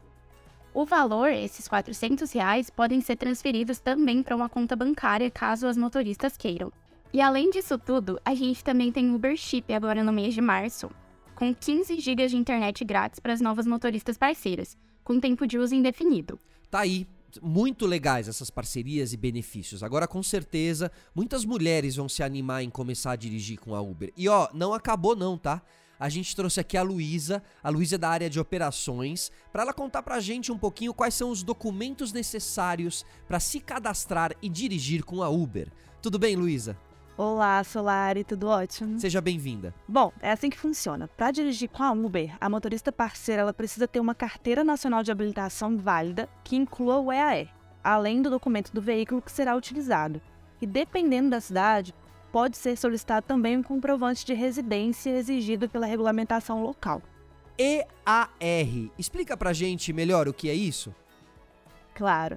O 0.75 0.85
valor, 0.85 1.31
esses 1.31 1.67
400 1.67 2.31
reais, 2.33 2.69
podem 2.69 3.01
ser 3.01 3.17
transferidos 3.17 3.79
também 3.79 4.23
para 4.23 4.37
uma 4.37 4.49
conta 4.49 4.77
bancária 4.77 5.31
caso 5.31 5.67
as 5.67 5.77
motoristas 5.77 6.37
queiram. 6.37 6.71
E 7.13 7.21
além 7.21 7.49
disso 7.51 7.79
tudo, 7.79 8.21
a 8.25 8.35
gente 8.35 8.63
também 8.63 8.93
tem 8.93 9.15
Uber 9.15 9.37
Chip 9.37 9.73
agora 9.73 10.05
no 10.05 10.13
mês 10.13 10.35
de 10.35 10.41
março, 10.41 10.91
com 11.35 11.55
15 11.55 12.01
GB 12.01 12.27
de 12.27 12.37
internet 12.37 12.85
grátis 12.85 13.19
para 13.19 13.33
as 13.33 13.41
novas 13.41 13.67
motoristas 13.67 14.19
parceiras, 14.19 14.77
com 15.03 15.21
tempo 15.21 15.47
de 15.47 15.57
uso 15.57 15.75
indefinido. 15.75 16.39
Tá 16.71 16.81
aí, 16.81 17.07
muito 17.43 17.87
legais 17.87 18.29
essas 18.29 18.51
parcerias 18.51 19.13
e 19.13 19.17
benefícios. 19.17 19.83
Agora, 19.83 20.07
com 20.07 20.23
certeza, 20.23 20.91
muitas 21.15 21.45
mulheres 21.45 21.97
vão 21.97 22.09
se 22.09 22.23
animar 22.23 22.63
em 22.63 22.71
começar 22.71 23.13
a 23.13 23.17
dirigir 23.17 23.59
com 23.59 23.75
a 23.75 23.81
Uber. 23.81 24.13
E 24.17 24.29
ó, 24.29 24.49
não 24.53 24.73
acabou 24.73 25.17
não, 25.17 25.37
tá? 25.39 25.63
A 25.99 26.09
gente 26.09 26.35
trouxe 26.35 26.61
aqui 26.61 26.77
a 26.77 26.83
Luísa, 26.83 27.43
a 27.63 27.71
Luísa 27.71 27.95
é 27.95 27.99
da 27.99 28.09
área 28.09 28.29
de 28.29 28.41
operações, 28.41 29.31
para 29.53 29.63
ela 29.63 29.73
contar 29.73 30.03
pra 30.03 30.21
gente 30.21 30.51
um 30.51 30.59
pouquinho 30.59 30.93
quais 30.93 31.15
são 31.15 31.31
os 31.31 31.43
documentos 31.43 32.13
necessários 32.13 33.05
para 33.29 33.41
se 33.41 33.61
cadastrar 33.61 34.33
e 34.43 34.49
dirigir 34.49 35.05
com 35.05 35.23
a 35.23 35.29
Uber. 35.29 35.71
Tudo 36.03 36.19
bem, 36.19 36.37
Luísa? 36.37 36.77
Olá, 37.17 37.63
Solari, 37.63 38.25
tudo 38.25 38.49
ótimo? 38.49 38.99
Seja 38.99 39.21
bem-vinda. 39.21 39.73
Bom, 39.87 40.13
é 40.21 40.33
assim 40.33 40.51
que 40.51 40.59
funciona. 40.59 41.07
Para 41.07 41.31
dirigir 41.31 41.69
com 41.69 41.85
a 41.85 41.93
Uber, 41.93 42.37
a 42.41 42.51
motorista 42.51 42.91
parceira 42.91 43.43
ela 43.43 43.53
precisa 43.53 43.87
ter 43.87 44.01
uma 44.01 44.17
carteira 44.17 44.65
nacional 44.65 45.01
de 45.01 45.13
habilitação 45.13 45.79
válida 45.79 46.29
que 46.43 46.57
inclua 46.57 46.99
o 46.99 47.13
EAE, 47.13 47.49
além 47.85 48.21
do 48.21 48.31
documento 48.31 48.73
do 48.73 48.83
veículo 48.83 49.23
que 49.23 49.31
será 49.31 49.55
utilizado. 49.55 50.21
E 50.61 50.67
dependendo 50.67 51.31
da 51.31 51.41
cidade, 51.41 51.95
pode 52.33 52.57
ser 52.57 52.77
solicitado 52.77 53.25
também 53.25 53.57
um 53.57 53.63
comprovante 53.63 54.27
de 54.27 54.35
residência 54.35 55.11
exigido 55.11 55.69
pela 55.69 55.87
regulamentação 55.87 56.65
local. 56.65 57.01
EAR. 57.57 58.29
Explica 58.99 59.37
pra 59.37 59.53
gente 59.53 59.93
melhor 59.93 60.27
o 60.27 60.35
que 60.35 60.51
é 60.51 60.55
isso? 60.55 60.93
Claro. 61.95 62.37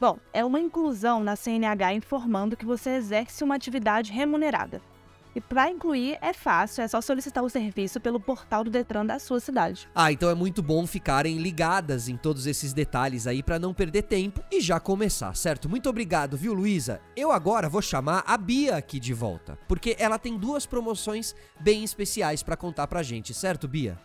Bom, 0.00 0.18
é 0.32 0.44
uma 0.44 0.60
inclusão 0.60 1.22
na 1.22 1.36
CNH 1.36 1.94
informando 1.94 2.56
que 2.56 2.66
você 2.66 2.90
exerce 2.90 3.44
uma 3.44 3.54
atividade 3.54 4.12
remunerada. 4.12 4.82
E 5.34 5.40
para 5.40 5.68
incluir 5.68 6.16
é 6.20 6.32
fácil, 6.32 6.82
é 6.82 6.88
só 6.88 7.00
solicitar 7.00 7.42
o 7.42 7.50
serviço 7.50 8.00
pelo 8.00 8.20
portal 8.20 8.62
do 8.62 8.70
Detran 8.70 9.04
da 9.04 9.18
sua 9.18 9.40
cidade. 9.40 9.88
Ah, 9.94 10.12
então 10.12 10.30
é 10.30 10.34
muito 10.34 10.62
bom 10.62 10.86
ficarem 10.86 11.38
ligadas 11.38 12.08
em 12.08 12.16
todos 12.16 12.46
esses 12.46 12.72
detalhes 12.72 13.26
aí 13.26 13.42
para 13.42 13.58
não 13.58 13.74
perder 13.74 14.02
tempo 14.02 14.40
e 14.50 14.60
já 14.60 14.78
começar, 14.78 15.34
certo? 15.34 15.68
Muito 15.68 15.88
obrigado, 15.88 16.36
viu, 16.36 16.54
Luísa? 16.54 17.00
Eu 17.16 17.32
agora 17.32 17.68
vou 17.68 17.82
chamar 17.82 18.22
a 18.26 18.36
Bia 18.36 18.76
aqui 18.76 19.00
de 19.00 19.12
volta, 19.12 19.58
porque 19.66 19.96
ela 19.98 20.18
tem 20.18 20.38
duas 20.38 20.66
promoções 20.66 21.34
bem 21.60 21.82
especiais 21.82 22.42
para 22.42 22.56
contar 22.56 22.86
pra 22.86 23.02
gente, 23.02 23.34
certo, 23.34 23.66
Bia? 23.66 23.98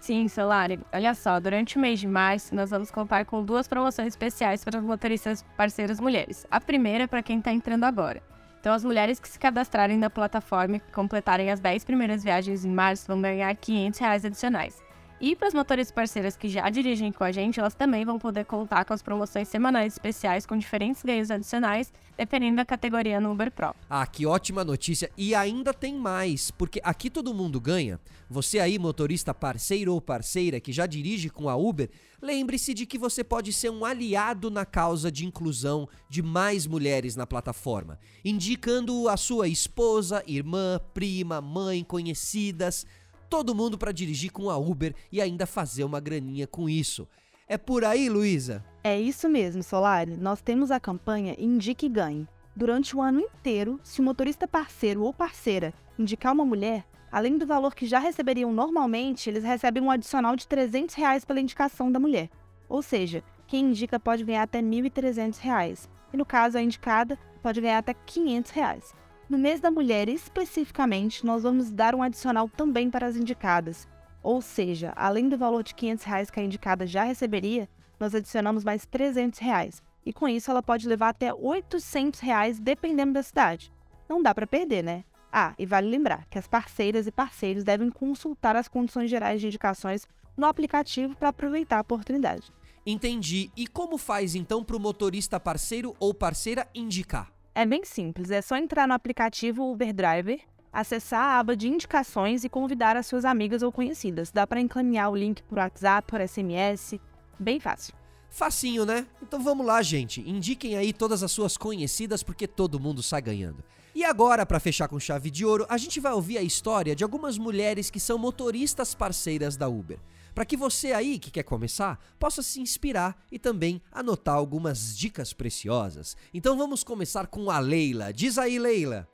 Sim, 0.00 0.28
Solari. 0.28 0.78
Olha 0.92 1.14
só, 1.14 1.40
durante 1.40 1.76
o 1.76 1.80
mês 1.80 1.98
de 2.00 2.06
março, 2.06 2.54
nós 2.54 2.70
vamos 2.70 2.90
contar 2.90 3.24
com 3.24 3.44
duas 3.44 3.66
promoções 3.66 4.08
especiais 4.08 4.64
para 4.64 4.78
as 4.78 4.84
motoristas 4.84 5.44
parceiras 5.56 6.00
mulheres. 6.00 6.46
A 6.50 6.60
primeira 6.60 7.04
é 7.04 7.06
para 7.06 7.22
quem 7.22 7.38
está 7.38 7.52
entrando 7.52 7.84
agora. 7.84 8.22
Então, 8.60 8.72
as 8.72 8.84
mulheres 8.84 9.20
que 9.20 9.28
se 9.28 9.38
cadastrarem 9.38 9.96
na 9.96 10.10
plataforma 10.10 10.76
e 10.76 10.80
completarem 10.92 11.50
as 11.50 11.60
10 11.60 11.84
primeiras 11.84 12.24
viagens 12.24 12.64
em 12.64 12.70
março 12.70 13.06
vão 13.06 13.20
ganhar 13.20 13.54
500 13.54 14.00
reais 14.00 14.24
adicionais. 14.24 14.82
E 15.20 15.34
para 15.34 15.48
as 15.48 15.54
motoristas 15.54 15.94
parceiras 15.94 16.36
que 16.36 16.48
já 16.48 16.68
dirigem 16.70 17.10
com 17.10 17.24
a 17.24 17.32
gente, 17.32 17.58
elas 17.58 17.74
também 17.74 18.04
vão 18.04 18.18
poder 18.18 18.44
contar 18.44 18.84
com 18.84 18.94
as 18.94 19.02
promoções 19.02 19.48
semanais 19.48 19.94
especiais 19.94 20.46
com 20.46 20.56
diferentes 20.56 21.02
ganhos 21.02 21.30
adicionais, 21.30 21.92
dependendo 22.18 22.56
da 22.56 22.64
categoria 22.64 23.20
no 23.20 23.30
Uber 23.30 23.50
Pro. 23.52 23.72
Ah, 23.88 24.04
que 24.04 24.26
ótima 24.26 24.64
notícia! 24.64 25.08
E 25.16 25.36
ainda 25.36 25.72
tem 25.72 25.94
mais, 25.94 26.50
porque 26.50 26.80
aqui 26.82 27.08
todo 27.08 27.32
mundo 27.32 27.60
ganha. 27.60 28.00
Você 28.28 28.58
aí, 28.58 28.76
motorista 28.76 29.32
parceiro 29.32 29.94
ou 29.94 30.00
parceira 30.00 30.58
que 30.58 30.72
já 30.72 30.84
dirige 30.84 31.30
com 31.30 31.48
a 31.48 31.54
Uber, 31.54 31.88
lembre-se 32.20 32.74
de 32.74 32.84
que 32.84 32.98
você 32.98 33.22
pode 33.22 33.52
ser 33.52 33.70
um 33.70 33.84
aliado 33.84 34.50
na 34.50 34.66
causa 34.66 35.12
de 35.12 35.24
inclusão 35.24 35.88
de 36.10 36.20
mais 36.20 36.66
mulheres 36.66 37.14
na 37.14 37.26
plataforma, 37.26 38.00
indicando 38.24 39.08
a 39.08 39.16
sua 39.16 39.46
esposa, 39.46 40.22
irmã, 40.26 40.80
prima, 40.92 41.40
mãe, 41.40 41.84
conhecidas 41.84 42.84
todo 43.30 43.54
mundo 43.54 43.76
para 43.76 43.92
dirigir 43.92 44.32
com 44.32 44.48
a 44.48 44.56
Uber 44.56 44.94
e 45.12 45.20
ainda 45.20 45.46
fazer 45.46 45.84
uma 45.84 46.00
graninha 46.00 46.46
com 46.46 46.68
isso. 46.68 47.06
É 47.50 47.56
por 47.56 47.82
aí, 47.82 48.10
Luísa? 48.10 48.62
É 48.84 49.00
isso 49.00 49.26
mesmo, 49.26 49.62
Solari. 49.62 50.18
Nós 50.18 50.42
temos 50.42 50.70
a 50.70 50.78
campanha 50.78 51.34
Indique 51.38 51.86
e 51.86 51.88
Ganhe. 51.88 52.28
Durante 52.54 52.94
o 52.94 53.00
ano 53.00 53.20
inteiro, 53.20 53.80
se 53.82 54.02
o 54.02 54.04
motorista 54.04 54.46
parceiro 54.46 55.02
ou 55.02 55.14
parceira 55.14 55.72
indicar 55.98 56.34
uma 56.34 56.44
mulher, 56.44 56.84
além 57.10 57.38
do 57.38 57.46
valor 57.46 57.74
que 57.74 57.86
já 57.86 57.98
receberiam 57.98 58.52
normalmente, 58.52 59.30
eles 59.30 59.44
recebem 59.44 59.82
um 59.82 59.90
adicional 59.90 60.36
de 60.36 60.46
300 60.46 60.94
reais 60.94 61.24
pela 61.24 61.40
indicação 61.40 61.90
da 61.90 61.98
mulher. 61.98 62.28
Ou 62.68 62.82
seja, 62.82 63.24
quem 63.46 63.70
indica 63.70 63.98
pode 63.98 64.24
ganhar 64.24 64.42
até 64.42 64.60
1.300 64.60 65.38
reais. 65.38 65.88
E 66.12 66.18
no 66.18 66.26
caso, 66.26 66.58
a 66.58 66.62
indicada 66.62 67.18
pode 67.42 67.62
ganhar 67.62 67.78
até 67.78 67.94
500 67.94 68.50
reais. 68.50 68.94
No 69.26 69.38
mês 69.38 69.58
da 69.58 69.70
mulher, 69.70 70.10
especificamente, 70.10 71.24
nós 71.24 71.44
vamos 71.44 71.70
dar 71.70 71.94
um 71.94 72.02
adicional 72.02 72.46
também 72.46 72.90
para 72.90 73.06
as 73.06 73.16
indicadas. 73.16 73.88
Ou 74.22 74.40
seja, 74.40 74.92
além 74.96 75.28
do 75.28 75.38
valor 75.38 75.62
de 75.62 75.74
500 75.74 76.04
reais 76.04 76.30
que 76.30 76.40
a 76.40 76.42
indicada 76.42 76.86
já 76.86 77.04
receberia, 77.04 77.68
nós 77.98 78.14
adicionamos 78.14 78.64
mais 78.64 78.86
300 78.86 79.38
reais. 79.38 79.82
E 80.04 80.12
com 80.12 80.28
isso 80.28 80.50
ela 80.50 80.62
pode 80.62 80.88
levar 80.88 81.10
até 81.10 81.32
800 81.32 82.20
reais 82.20 82.58
dependendo 82.58 83.12
da 83.12 83.22
cidade. 83.22 83.72
Não 84.08 84.22
dá 84.22 84.34
para 84.34 84.46
perder, 84.46 84.82
né? 84.82 85.04
Ah, 85.32 85.54
e 85.58 85.66
vale 85.66 85.88
lembrar 85.88 86.24
que 86.30 86.38
as 86.38 86.46
parceiras 86.46 87.06
e 87.06 87.12
parceiros 87.12 87.62
devem 87.62 87.90
consultar 87.90 88.56
as 88.56 88.68
condições 88.68 89.10
gerais 89.10 89.40
de 89.40 89.46
indicações 89.46 90.06
no 90.36 90.46
aplicativo 90.46 91.14
para 91.16 91.28
aproveitar 91.28 91.78
a 91.78 91.82
oportunidade. 91.82 92.50
Entendi. 92.86 93.50
E 93.54 93.66
como 93.66 93.98
faz 93.98 94.34
então 94.34 94.64
para 94.64 94.76
o 94.76 94.80
motorista 94.80 95.38
parceiro 95.38 95.94
ou 96.00 96.14
parceira 96.14 96.66
indicar? 96.74 97.30
É 97.54 97.66
bem 97.66 97.84
simples, 97.84 98.30
é 98.30 98.40
só 98.40 98.56
entrar 98.56 98.86
no 98.86 98.94
aplicativo 98.94 99.70
Uber 99.70 99.92
Driver, 99.92 100.40
acessar 100.72 101.20
a 101.20 101.38
aba 101.38 101.56
de 101.56 101.68
indicações 101.68 102.44
e 102.44 102.48
convidar 102.48 102.96
as 102.96 103.06
suas 103.06 103.24
amigas 103.24 103.62
ou 103.62 103.72
conhecidas. 103.72 104.30
Dá 104.30 104.46
para 104.46 104.60
encaminhar 104.60 105.10
o 105.10 105.16
link 105.16 105.42
por 105.42 105.58
WhatsApp, 105.58 106.06
por 106.06 106.20
SMS, 106.20 106.98
bem 107.38 107.58
fácil. 107.60 107.94
Facinho, 108.30 108.84
né? 108.84 109.06
Então 109.22 109.42
vamos 109.42 109.66
lá, 109.66 109.82
gente. 109.82 110.20
Indiquem 110.20 110.76
aí 110.76 110.92
todas 110.92 111.22
as 111.22 111.32
suas 111.32 111.56
conhecidas 111.56 112.22
porque 112.22 112.46
todo 112.46 112.80
mundo 112.80 113.02
sai 113.02 113.22
ganhando. 113.22 113.64
E 113.94 114.04
agora, 114.04 114.46
para 114.46 114.60
fechar 114.60 114.86
com 114.86 115.00
chave 115.00 115.30
de 115.30 115.44
ouro, 115.44 115.66
a 115.68 115.76
gente 115.76 115.98
vai 115.98 116.12
ouvir 116.12 116.38
a 116.38 116.42
história 116.42 116.94
de 116.94 117.02
algumas 117.02 117.38
mulheres 117.38 117.90
que 117.90 117.98
são 117.98 118.18
motoristas 118.18 118.94
parceiras 118.94 119.56
da 119.56 119.68
Uber 119.68 119.98
para 120.38 120.44
que 120.44 120.56
você 120.56 120.92
aí 120.92 121.18
que 121.18 121.32
quer 121.32 121.42
começar 121.42 121.98
possa 122.16 122.44
se 122.44 122.60
inspirar 122.60 123.20
e 123.28 123.40
também 123.40 123.82
anotar 123.90 124.36
algumas 124.36 124.96
dicas 124.96 125.32
preciosas. 125.32 126.16
Então 126.32 126.56
vamos 126.56 126.84
começar 126.84 127.26
com 127.26 127.50
a 127.50 127.58
Leila. 127.58 128.12
Diz 128.12 128.38
aí, 128.38 128.56
Leila. 128.56 129.08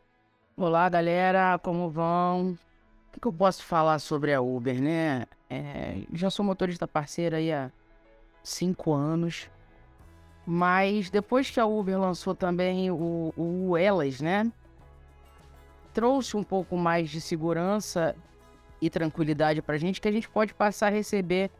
Olá, 0.57 0.89
galera, 0.89 1.59
como 1.59 1.91
vão? 1.91 2.57
O 3.09 3.21
que, 3.21 3.27
eu 3.27 3.33
posso 3.33 3.65
falar 3.65 3.99
sobre 3.99 4.33
a 4.33 4.41
Uber, 4.41 4.81
né? 4.81 5.27
É, 5.51 6.03
já 6.13 6.31
sou 6.31 6.45
motorista 6.45 6.87
parceira 6.87 7.39
aí 7.39 7.53
há 7.53 7.73
cinco 8.41 8.93
anos, 8.93 9.51
mas 10.47 11.11
depois 11.11 11.51
que 11.51 11.59
a 11.59 11.67
Uber 11.67 11.99
lançou 11.99 12.37
também 12.37 12.89
o, 12.89 13.35
o 13.37 13.77
Elas, 13.77 14.21
né? 14.21 14.49
Trouxe 15.93 16.37
um 16.37 16.45
pouco 16.45 16.77
mais 16.77 17.11
de 17.11 17.21
segurança 17.21 18.15
e 18.81 18.89
tranquilidade 18.89 19.61
para 19.61 19.75
a 19.75 19.79
gente 19.79 20.01
que 20.01 20.07
a 20.07 20.13
gente 20.13 20.29
pode 20.29 20.55
passar 20.55 20.87
a 20.87 20.91
receber 20.91 21.51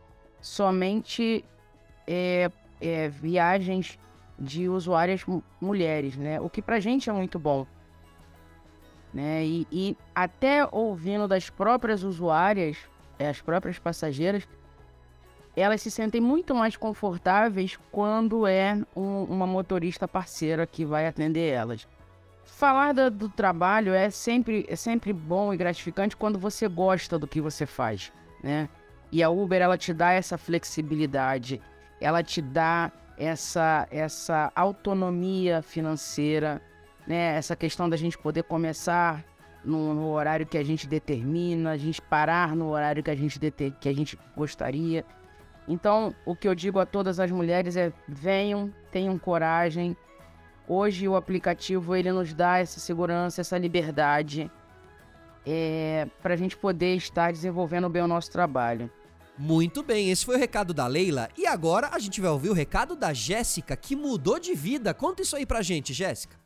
somente 0.41 1.45
é, 2.07 2.49
é, 2.81 3.09
viagens 3.09 3.99
de 4.39 4.69
usuárias 4.69 5.27
mulheres, 5.61 6.17
né? 6.17 6.41
O 6.41 6.49
que 6.49 6.63
para 6.63 6.77
a 6.77 6.81
gente 6.81 7.11
é 7.11 7.13
muito 7.13 7.41
bom. 7.41 7.67
Né? 9.15 9.45
E, 9.47 9.67
e, 9.71 9.97
até 10.13 10.69
ouvindo 10.73 11.29
das 11.29 11.49
próprias 11.49 12.03
usuárias, 12.03 12.77
é, 13.17 13.29
as 13.29 13.41
próprias 13.41 13.79
passageiras, 13.79 14.43
elas 15.57 15.81
se 15.81 15.91
sentem 15.91 16.21
muito 16.21 16.53
mais 16.53 16.77
confortáveis 16.77 17.79
quando 17.93 18.45
é 18.45 18.77
um, 18.97 19.23
uma 19.23 19.47
motorista 19.47 20.09
parceira 20.09 20.67
que 20.67 20.85
vai 20.85 21.07
atender 21.07 21.49
elas. 21.53 21.87
Falar 22.45 22.93
do, 22.93 23.09
do, 23.09 23.29
trabalho 23.29 23.95
é 23.95 24.11
sempre, 24.11 24.67
é 24.69 24.75
sempre 24.75 25.13
bom 25.13 25.55
e 25.55 25.57
gratificante 25.57 26.17
quando 26.17 26.37
você 26.37 26.67
gosta 26.67 27.17
do 27.17 27.29
que 27.29 27.41
você 27.41 27.67
faz, 27.67 28.13
né? 28.43 28.69
E 29.13 29.23
a 29.23 29.31
Uber, 29.31 29.63
ela 29.63 29.79
te 29.79 29.95
dá 29.95 30.11
essa 30.11 30.37
flexibilidade, 30.37 31.63
ela 32.01 32.21
te 32.21 32.43
dá 32.43 32.91
essa, 33.17 33.87
essa 33.93 34.51
autonomia 34.57 35.63
financeira, 35.63 36.61
né? 37.07 37.37
Essa 37.37 37.55
questão 37.55 37.89
da 37.89 37.97
gente 37.97 38.19
poder 38.19 38.45
começar 38.45 39.25
no, 39.65 39.95
no 39.95 40.11
horário 40.11 40.47
que 40.47 40.59
a 40.59 40.65
gente 40.65 40.87
determina, 40.87 41.71
a 41.71 41.77
gente 41.77 42.01
parar 42.01 42.55
no 42.55 42.69
horário 42.71 43.03
que 43.03 43.11
a 43.11 43.15
gente, 43.17 43.39
deter, 43.39 43.73
que 43.81 43.89
a 43.89 43.95
gente 43.95 44.19
gostaria. 44.37 45.05
Então, 45.67 46.15
o 46.27 46.37
que 46.37 46.47
eu 46.47 46.55
digo 46.55 46.79
a 46.79 46.87
todas 46.87 47.19
as 47.19 47.31
mulheres 47.31 47.77
é: 47.77 47.93
venham, 48.07 48.73
tenham 48.91 49.19
coragem, 49.19 49.97
Hoje 50.67 51.07
o 51.07 51.15
aplicativo 51.15 51.95
ele 51.95 52.11
nos 52.11 52.33
dá 52.33 52.59
essa 52.59 52.81
segurança, 52.81 53.43
essa 53.43 53.59
liberdade 53.59 54.51
é, 55.45 56.09
para 56.23 56.33
a 56.33 56.37
gente 56.37 56.57
poder 56.57 56.97
estar 56.97 57.33
desenvolvendo 57.33 57.89
bem 57.91 58.03
o 58.03 58.09
nosso 58.09 58.31
trabalho. 58.31 58.91
Muito 59.37 59.83
bem, 59.83 60.11
esse 60.11 60.25
foi 60.25 60.37
o 60.37 60.39
recado 60.39 60.73
da 60.73 60.87
Leila. 60.87 61.29
E 61.37 61.47
agora 61.47 61.91
a 61.93 61.99
gente 61.99 62.21
vai 62.21 62.31
ouvir 62.31 62.49
o 62.49 62.55
recado 62.55 62.97
da 62.97 63.13
Jéssica, 63.13 63.77
que 63.77 63.95
mudou 63.95 64.39
de 64.39 64.55
vida. 64.55 64.95
Conta 64.95 65.23
isso 65.23 65.37
aí 65.37 65.45
pra 65.45 65.61
gente, 65.61 65.93
Jéssica. 65.93 66.44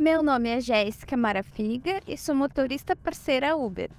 Meu 0.00 0.22
nome 0.22 0.48
é 0.48 0.62
Jéssica 0.62 1.14
Marafiga 1.14 2.00
e 2.08 2.16
sou 2.16 2.34
motorista 2.34 2.96
parceira 2.96 3.54
Uber. 3.54 3.90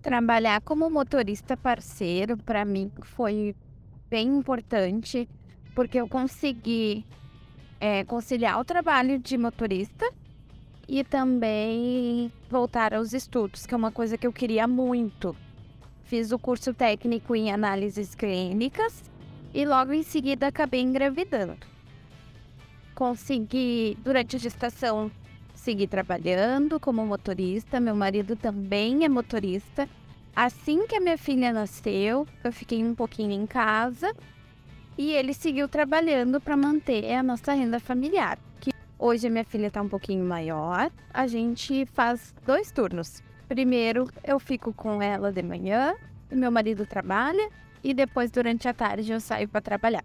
Trabalhar 0.00 0.62
como 0.62 0.88
motorista 0.88 1.54
parceiro 1.54 2.34
para 2.38 2.64
mim 2.64 2.90
foi 3.02 3.54
bem 4.08 4.26
importante 4.28 5.28
porque 5.74 6.00
eu 6.00 6.08
consegui 6.08 7.04
é, 7.78 8.04
conciliar 8.04 8.58
o 8.58 8.64
trabalho 8.64 9.18
de 9.18 9.36
motorista 9.36 10.10
e 10.88 11.04
também 11.04 12.32
voltar 12.48 12.94
aos 12.94 13.12
estudos, 13.12 13.66
que 13.66 13.74
é 13.74 13.76
uma 13.76 13.92
coisa 13.92 14.16
que 14.16 14.26
eu 14.26 14.32
queria 14.32 14.66
muito. 14.66 15.36
Fiz 16.04 16.32
o 16.32 16.38
curso 16.38 16.72
técnico 16.72 17.36
em 17.36 17.52
análises 17.52 18.14
clínicas 18.14 19.04
e 19.52 19.66
logo 19.66 19.92
em 19.92 20.02
seguida 20.02 20.46
acabei 20.46 20.80
engravidando. 20.80 21.71
Consegui, 23.02 23.98
durante 24.04 24.36
a 24.36 24.38
gestação, 24.38 25.10
seguir 25.56 25.88
trabalhando 25.88 26.78
como 26.78 27.04
motorista. 27.04 27.80
Meu 27.80 27.96
marido 27.96 28.36
também 28.36 29.04
é 29.04 29.08
motorista. 29.08 29.88
Assim 30.36 30.86
que 30.86 30.94
a 30.94 31.00
minha 31.00 31.18
filha 31.18 31.52
nasceu, 31.52 32.28
eu 32.44 32.52
fiquei 32.52 32.84
um 32.84 32.94
pouquinho 32.94 33.32
em 33.32 33.44
casa 33.44 34.14
e 34.96 35.10
ele 35.10 35.34
seguiu 35.34 35.66
trabalhando 35.66 36.40
para 36.40 36.56
manter 36.56 37.12
a 37.12 37.24
nossa 37.24 37.52
renda 37.52 37.80
familiar. 37.80 38.38
Que 38.60 38.70
hoje 38.96 39.26
a 39.26 39.30
minha 39.30 39.44
filha 39.44 39.66
está 39.66 39.82
um 39.82 39.88
pouquinho 39.88 40.24
maior, 40.24 40.88
a 41.12 41.26
gente 41.26 41.84
faz 41.86 42.32
dois 42.46 42.70
turnos. 42.70 43.20
Primeiro 43.48 44.08
eu 44.22 44.38
fico 44.38 44.72
com 44.72 45.02
ela 45.02 45.32
de 45.32 45.42
manhã, 45.42 45.92
meu 46.30 46.52
marido 46.52 46.86
trabalha 46.86 47.50
e 47.82 47.92
depois 47.92 48.30
durante 48.30 48.68
a 48.68 48.72
tarde 48.72 49.10
eu 49.10 49.18
saio 49.18 49.48
para 49.48 49.60
trabalhar. 49.60 50.04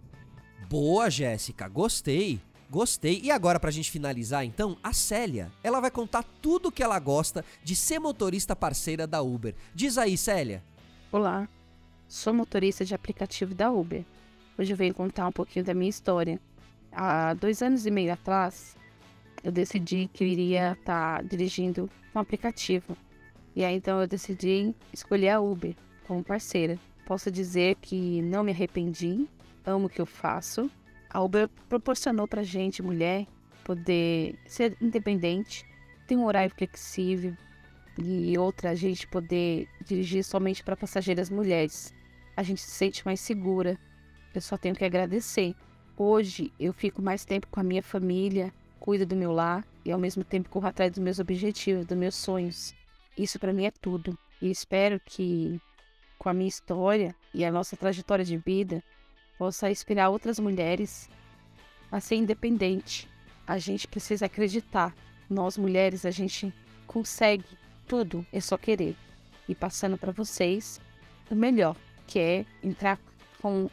Boa, 0.68 1.08
Jéssica, 1.08 1.68
gostei. 1.68 2.40
Gostei. 2.70 3.20
E 3.22 3.30
agora, 3.30 3.58
pra 3.58 3.70
gente 3.70 3.90
finalizar, 3.90 4.44
então, 4.44 4.76
a 4.82 4.92
Célia. 4.92 5.50
Ela 5.64 5.80
vai 5.80 5.90
contar 5.90 6.22
tudo 6.42 6.70
que 6.70 6.82
ela 6.82 6.98
gosta 6.98 7.42
de 7.64 7.74
ser 7.74 7.98
motorista 7.98 8.54
parceira 8.54 9.06
da 9.06 9.22
Uber. 9.22 9.54
Diz 9.74 9.96
aí, 9.96 10.18
Célia. 10.18 10.62
Olá, 11.10 11.48
sou 12.06 12.34
motorista 12.34 12.84
de 12.84 12.94
aplicativo 12.94 13.54
da 13.54 13.70
Uber. 13.70 14.04
Hoje 14.58 14.72
eu 14.72 14.76
venho 14.76 14.92
contar 14.92 15.26
um 15.26 15.32
pouquinho 15.32 15.64
da 15.64 15.72
minha 15.72 15.88
história. 15.88 16.38
Há 16.92 17.32
dois 17.32 17.62
anos 17.62 17.86
e 17.86 17.90
meio 17.90 18.12
atrás, 18.12 18.76
eu 19.42 19.50
decidi 19.50 20.10
que 20.12 20.22
eu 20.22 20.28
iria 20.28 20.72
estar 20.72 21.18
tá 21.18 21.22
dirigindo 21.22 21.88
um 22.14 22.18
aplicativo. 22.18 22.94
E 23.56 23.64
aí 23.64 23.76
então 23.76 23.98
eu 23.98 24.06
decidi 24.06 24.74
escolher 24.92 25.30
a 25.30 25.40
Uber 25.40 25.74
como 26.06 26.22
parceira. 26.22 26.78
Posso 27.06 27.30
dizer 27.30 27.76
que 27.76 28.20
não 28.20 28.44
me 28.44 28.52
arrependi, 28.52 29.26
amo 29.64 29.86
o 29.86 29.88
que 29.88 30.00
eu 30.00 30.06
faço 30.06 30.70
a 31.10 31.22
Uber 31.22 31.48
proporcionou 31.68 32.26
para 32.28 32.42
gente, 32.42 32.82
mulher, 32.82 33.26
poder 33.64 34.38
ser 34.46 34.76
independente, 34.80 35.64
ter 36.06 36.16
um 36.16 36.24
horário 36.24 36.54
flexível 36.54 37.34
e 37.98 38.38
outra, 38.38 38.70
a 38.70 38.74
gente 38.74 39.08
poder 39.08 39.68
dirigir 39.84 40.22
somente 40.22 40.62
para 40.62 40.76
passageiras 40.76 41.28
mulheres. 41.28 41.92
A 42.36 42.42
gente 42.42 42.60
se 42.60 42.70
sente 42.70 43.04
mais 43.04 43.20
segura. 43.20 43.78
Eu 44.32 44.40
só 44.40 44.56
tenho 44.56 44.74
que 44.74 44.84
agradecer. 44.84 45.54
Hoje 45.96 46.52
eu 46.60 46.72
fico 46.72 47.02
mais 47.02 47.24
tempo 47.24 47.48
com 47.50 47.58
a 47.58 47.64
minha 47.64 47.82
família, 47.82 48.52
cuido 48.78 49.04
do 49.04 49.16
meu 49.16 49.32
lar 49.32 49.66
e 49.84 49.90
ao 49.90 49.98
mesmo 49.98 50.22
tempo 50.22 50.48
corro 50.48 50.68
atrás 50.68 50.92
dos 50.92 51.00
meus 51.00 51.18
objetivos, 51.18 51.84
dos 51.84 51.98
meus 51.98 52.14
sonhos. 52.14 52.72
Isso 53.16 53.38
para 53.38 53.52
mim 53.52 53.64
é 53.64 53.70
tudo. 53.72 54.16
E 54.40 54.48
espero 54.48 55.00
que 55.04 55.60
com 56.18 56.28
a 56.28 56.34
minha 56.34 56.48
história 56.48 57.14
e 57.34 57.44
a 57.44 57.50
nossa 57.50 57.76
trajetória 57.76 58.24
de 58.24 58.36
vida, 58.36 58.82
possa 59.38 59.70
inspirar 59.70 60.10
outras 60.10 60.38
mulheres 60.38 61.08
a 61.90 62.00
ser 62.00 62.16
independente. 62.16 63.08
A 63.46 63.56
gente 63.56 63.86
precisa 63.86 64.26
acreditar. 64.26 64.94
Nós 65.30 65.56
mulheres, 65.56 66.04
a 66.04 66.10
gente 66.10 66.52
consegue 66.86 67.44
tudo, 67.86 68.26
é 68.32 68.40
só 68.40 68.58
querer. 68.58 68.96
E 69.48 69.54
passando 69.54 69.96
para 69.96 70.12
vocês 70.12 70.80
o 71.30 71.34
melhor, 71.34 71.76
que 72.06 72.18
é 72.18 72.46
entrar 72.62 72.98
com 73.40 73.70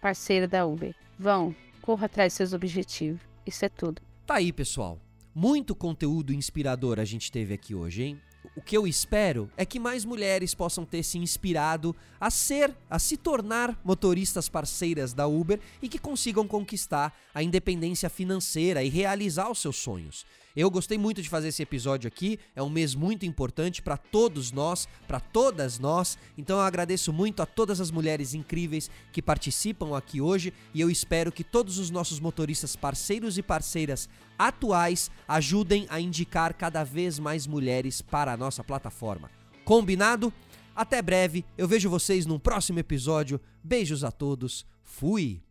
parceira 0.00 0.46
da 0.46 0.64
Uber. 0.64 0.94
Vão, 1.18 1.54
corra 1.82 2.06
atrás 2.06 2.32
dos 2.32 2.36
seus 2.36 2.52
objetivos. 2.52 3.20
Isso 3.44 3.64
é 3.64 3.68
tudo. 3.68 4.00
Tá 4.26 4.34
aí, 4.34 4.52
pessoal. 4.52 4.98
Muito 5.34 5.74
conteúdo 5.74 6.32
inspirador 6.32 6.98
a 7.00 7.04
gente 7.04 7.32
teve 7.32 7.54
aqui 7.54 7.74
hoje, 7.74 8.02
hein? 8.02 8.20
O 8.54 8.60
que 8.60 8.76
eu 8.76 8.86
espero 8.86 9.50
é 9.56 9.64
que 9.64 9.80
mais 9.80 10.04
mulheres 10.04 10.54
possam 10.54 10.84
ter 10.84 11.02
se 11.02 11.18
inspirado 11.18 11.96
a 12.20 12.30
ser, 12.30 12.74
a 12.88 12.98
se 12.98 13.16
tornar 13.16 13.78
motoristas 13.82 14.48
parceiras 14.48 15.14
da 15.14 15.26
Uber 15.26 15.58
e 15.80 15.88
que 15.88 15.98
consigam 15.98 16.46
conquistar 16.46 17.16
a 17.34 17.42
independência 17.42 18.10
financeira 18.10 18.84
e 18.84 18.90
realizar 18.90 19.50
os 19.50 19.58
seus 19.58 19.76
sonhos. 19.76 20.26
Eu 20.54 20.70
gostei 20.70 20.98
muito 20.98 21.22
de 21.22 21.28
fazer 21.28 21.48
esse 21.48 21.62
episódio 21.62 22.08
aqui, 22.08 22.38
é 22.54 22.62
um 22.62 22.68
mês 22.68 22.94
muito 22.94 23.24
importante 23.24 23.80
para 23.80 23.96
todos 23.96 24.52
nós, 24.52 24.86
para 25.06 25.18
todas 25.18 25.78
nós. 25.78 26.18
Então 26.36 26.58
eu 26.58 26.62
agradeço 26.62 27.12
muito 27.12 27.42
a 27.42 27.46
todas 27.46 27.80
as 27.80 27.90
mulheres 27.90 28.34
incríveis 28.34 28.90
que 29.12 29.22
participam 29.22 29.96
aqui 29.96 30.20
hoje 30.20 30.52
e 30.74 30.80
eu 30.80 30.90
espero 30.90 31.32
que 31.32 31.42
todos 31.42 31.78
os 31.78 31.90
nossos 31.90 32.20
motoristas 32.20 32.76
parceiros 32.76 33.38
e 33.38 33.42
parceiras 33.42 34.08
atuais 34.38 35.10
ajudem 35.26 35.86
a 35.88 36.00
indicar 36.00 36.54
cada 36.54 36.84
vez 36.84 37.18
mais 37.18 37.46
mulheres 37.46 38.02
para 38.02 38.32
a 38.32 38.36
nossa 38.36 38.62
plataforma. 38.62 39.30
Combinado? 39.64 40.32
Até 40.74 41.00
breve, 41.02 41.44
eu 41.56 41.68
vejo 41.68 41.90
vocês 41.90 42.26
num 42.26 42.38
próximo 42.38 42.78
episódio. 42.78 43.40
Beijos 43.62 44.04
a 44.04 44.10
todos, 44.10 44.66
fui! 44.82 45.42